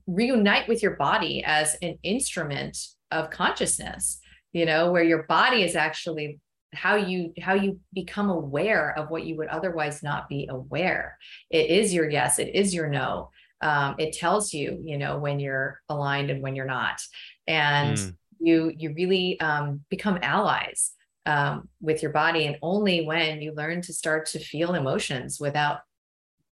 [0.07, 2.77] reunite with your body as an instrument
[3.11, 4.19] of consciousness
[4.51, 6.39] you know where your body is actually
[6.75, 11.17] how you how you become aware of what you would otherwise not be aware.
[11.49, 12.39] It is your yes.
[12.39, 13.31] It is your no
[13.61, 17.01] um, it tells you you know when you're aligned and when you're not.
[17.47, 18.15] And mm.
[18.39, 20.91] you you really um, become allies
[21.25, 25.79] um, with your body and only when you learn to start to feel emotions without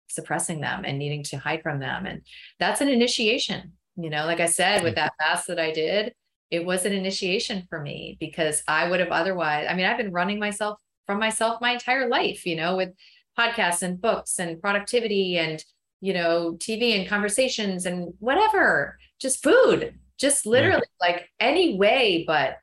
[0.08, 2.06] suppressing them and needing to hide from them.
[2.06, 2.22] And
[2.60, 6.14] that's an initiation you know like i said with that fast that i did
[6.52, 10.12] it was an initiation for me because i would have otherwise i mean i've been
[10.12, 12.90] running myself from myself my entire life you know with
[13.38, 15.64] podcasts and books and productivity and
[16.06, 21.08] you know, TV and conversations and whatever, just food, just literally yeah.
[21.08, 22.58] like any way, but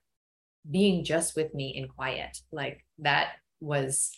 [0.70, 2.38] being just with me in quiet.
[2.53, 4.12] Like that was,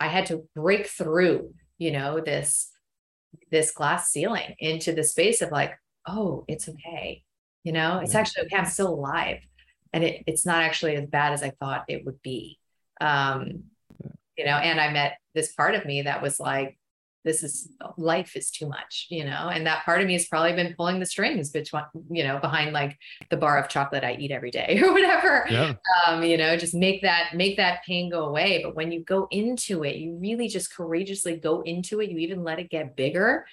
[0.00, 2.70] I had to break through, you know, this,
[3.50, 5.74] this glass ceiling into the space of like,
[6.08, 7.22] oh, it's okay.
[7.64, 8.56] You know, it's actually okay.
[8.56, 9.40] I'm still alive.
[9.92, 12.58] And it, it's not actually as bad as I thought it would be.
[12.98, 13.64] Um,
[14.38, 16.78] you know, and I met this part of me that was like,
[17.24, 20.52] this is life is too much, you know, and that part of me has probably
[20.52, 22.98] been pulling the strings between, you know, behind like
[23.30, 25.46] the bar of chocolate I eat every day or whatever.
[25.50, 25.74] Yeah.
[26.06, 28.60] Um, you know, just make that, make that pain go away.
[28.62, 32.10] But when you go into it, you really just courageously go into it.
[32.10, 33.46] You even let it get bigger.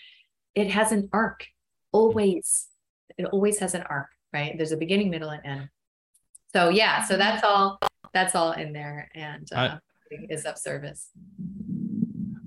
[0.53, 1.47] It has an arc
[1.93, 2.67] always.
[3.17, 4.53] It always has an arc, right?
[4.57, 5.69] There's a beginning, middle, and end.
[6.53, 7.79] So yeah, so that's all,
[8.13, 9.79] that's all in there and uh, I,
[10.29, 11.09] is of service.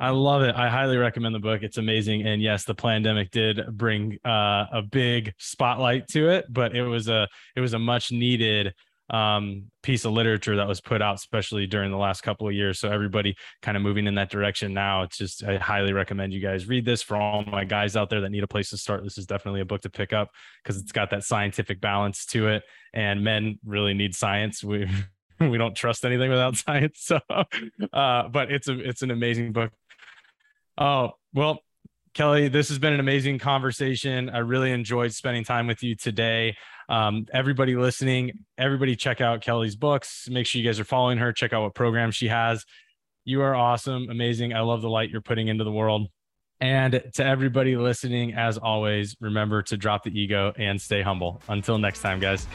[0.00, 0.54] I love it.
[0.54, 1.62] I highly recommend the book.
[1.62, 2.26] It's amazing.
[2.26, 7.08] And yes, the pandemic did bring uh, a big spotlight to it, but it was
[7.08, 8.74] a it was a much needed
[9.10, 12.78] um, piece of literature that was put out, especially during the last couple of years.
[12.78, 15.02] So everybody kind of moving in that direction now.
[15.02, 18.20] It's just I highly recommend you guys read this for all my guys out there
[18.22, 19.04] that need a place to start.
[19.04, 20.30] This is definitely a book to pick up
[20.62, 24.64] because it's got that scientific balance to it, and men really need science.
[24.64, 24.88] We
[25.40, 27.00] we don't trust anything without science.
[27.00, 27.20] So,
[27.92, 29.72] uh, but it's a it's an amazing book.
[30.76, 31.60] Oh, well,
[32.14, 34.30] Kelly, this has been an amazing conversation.
[34.30, 36.56] I really enjoyed spending time with you today.
[36.88, 40.28] Um, everybody listening, everybody check out Kelly's books.
[40.30, 41.32] Make sure you guys are following her.
[41.32, 42.64] Check out what program she has.
[43.24, 44.52] You are awesome, amazing.
[44.52, 46.08] I love the light you're putting into the world.
[46.60, 51.42] And to everybody listening, as always, remember to drop the ego and stay humble.
[51.48, 52.46] Until next time, guys.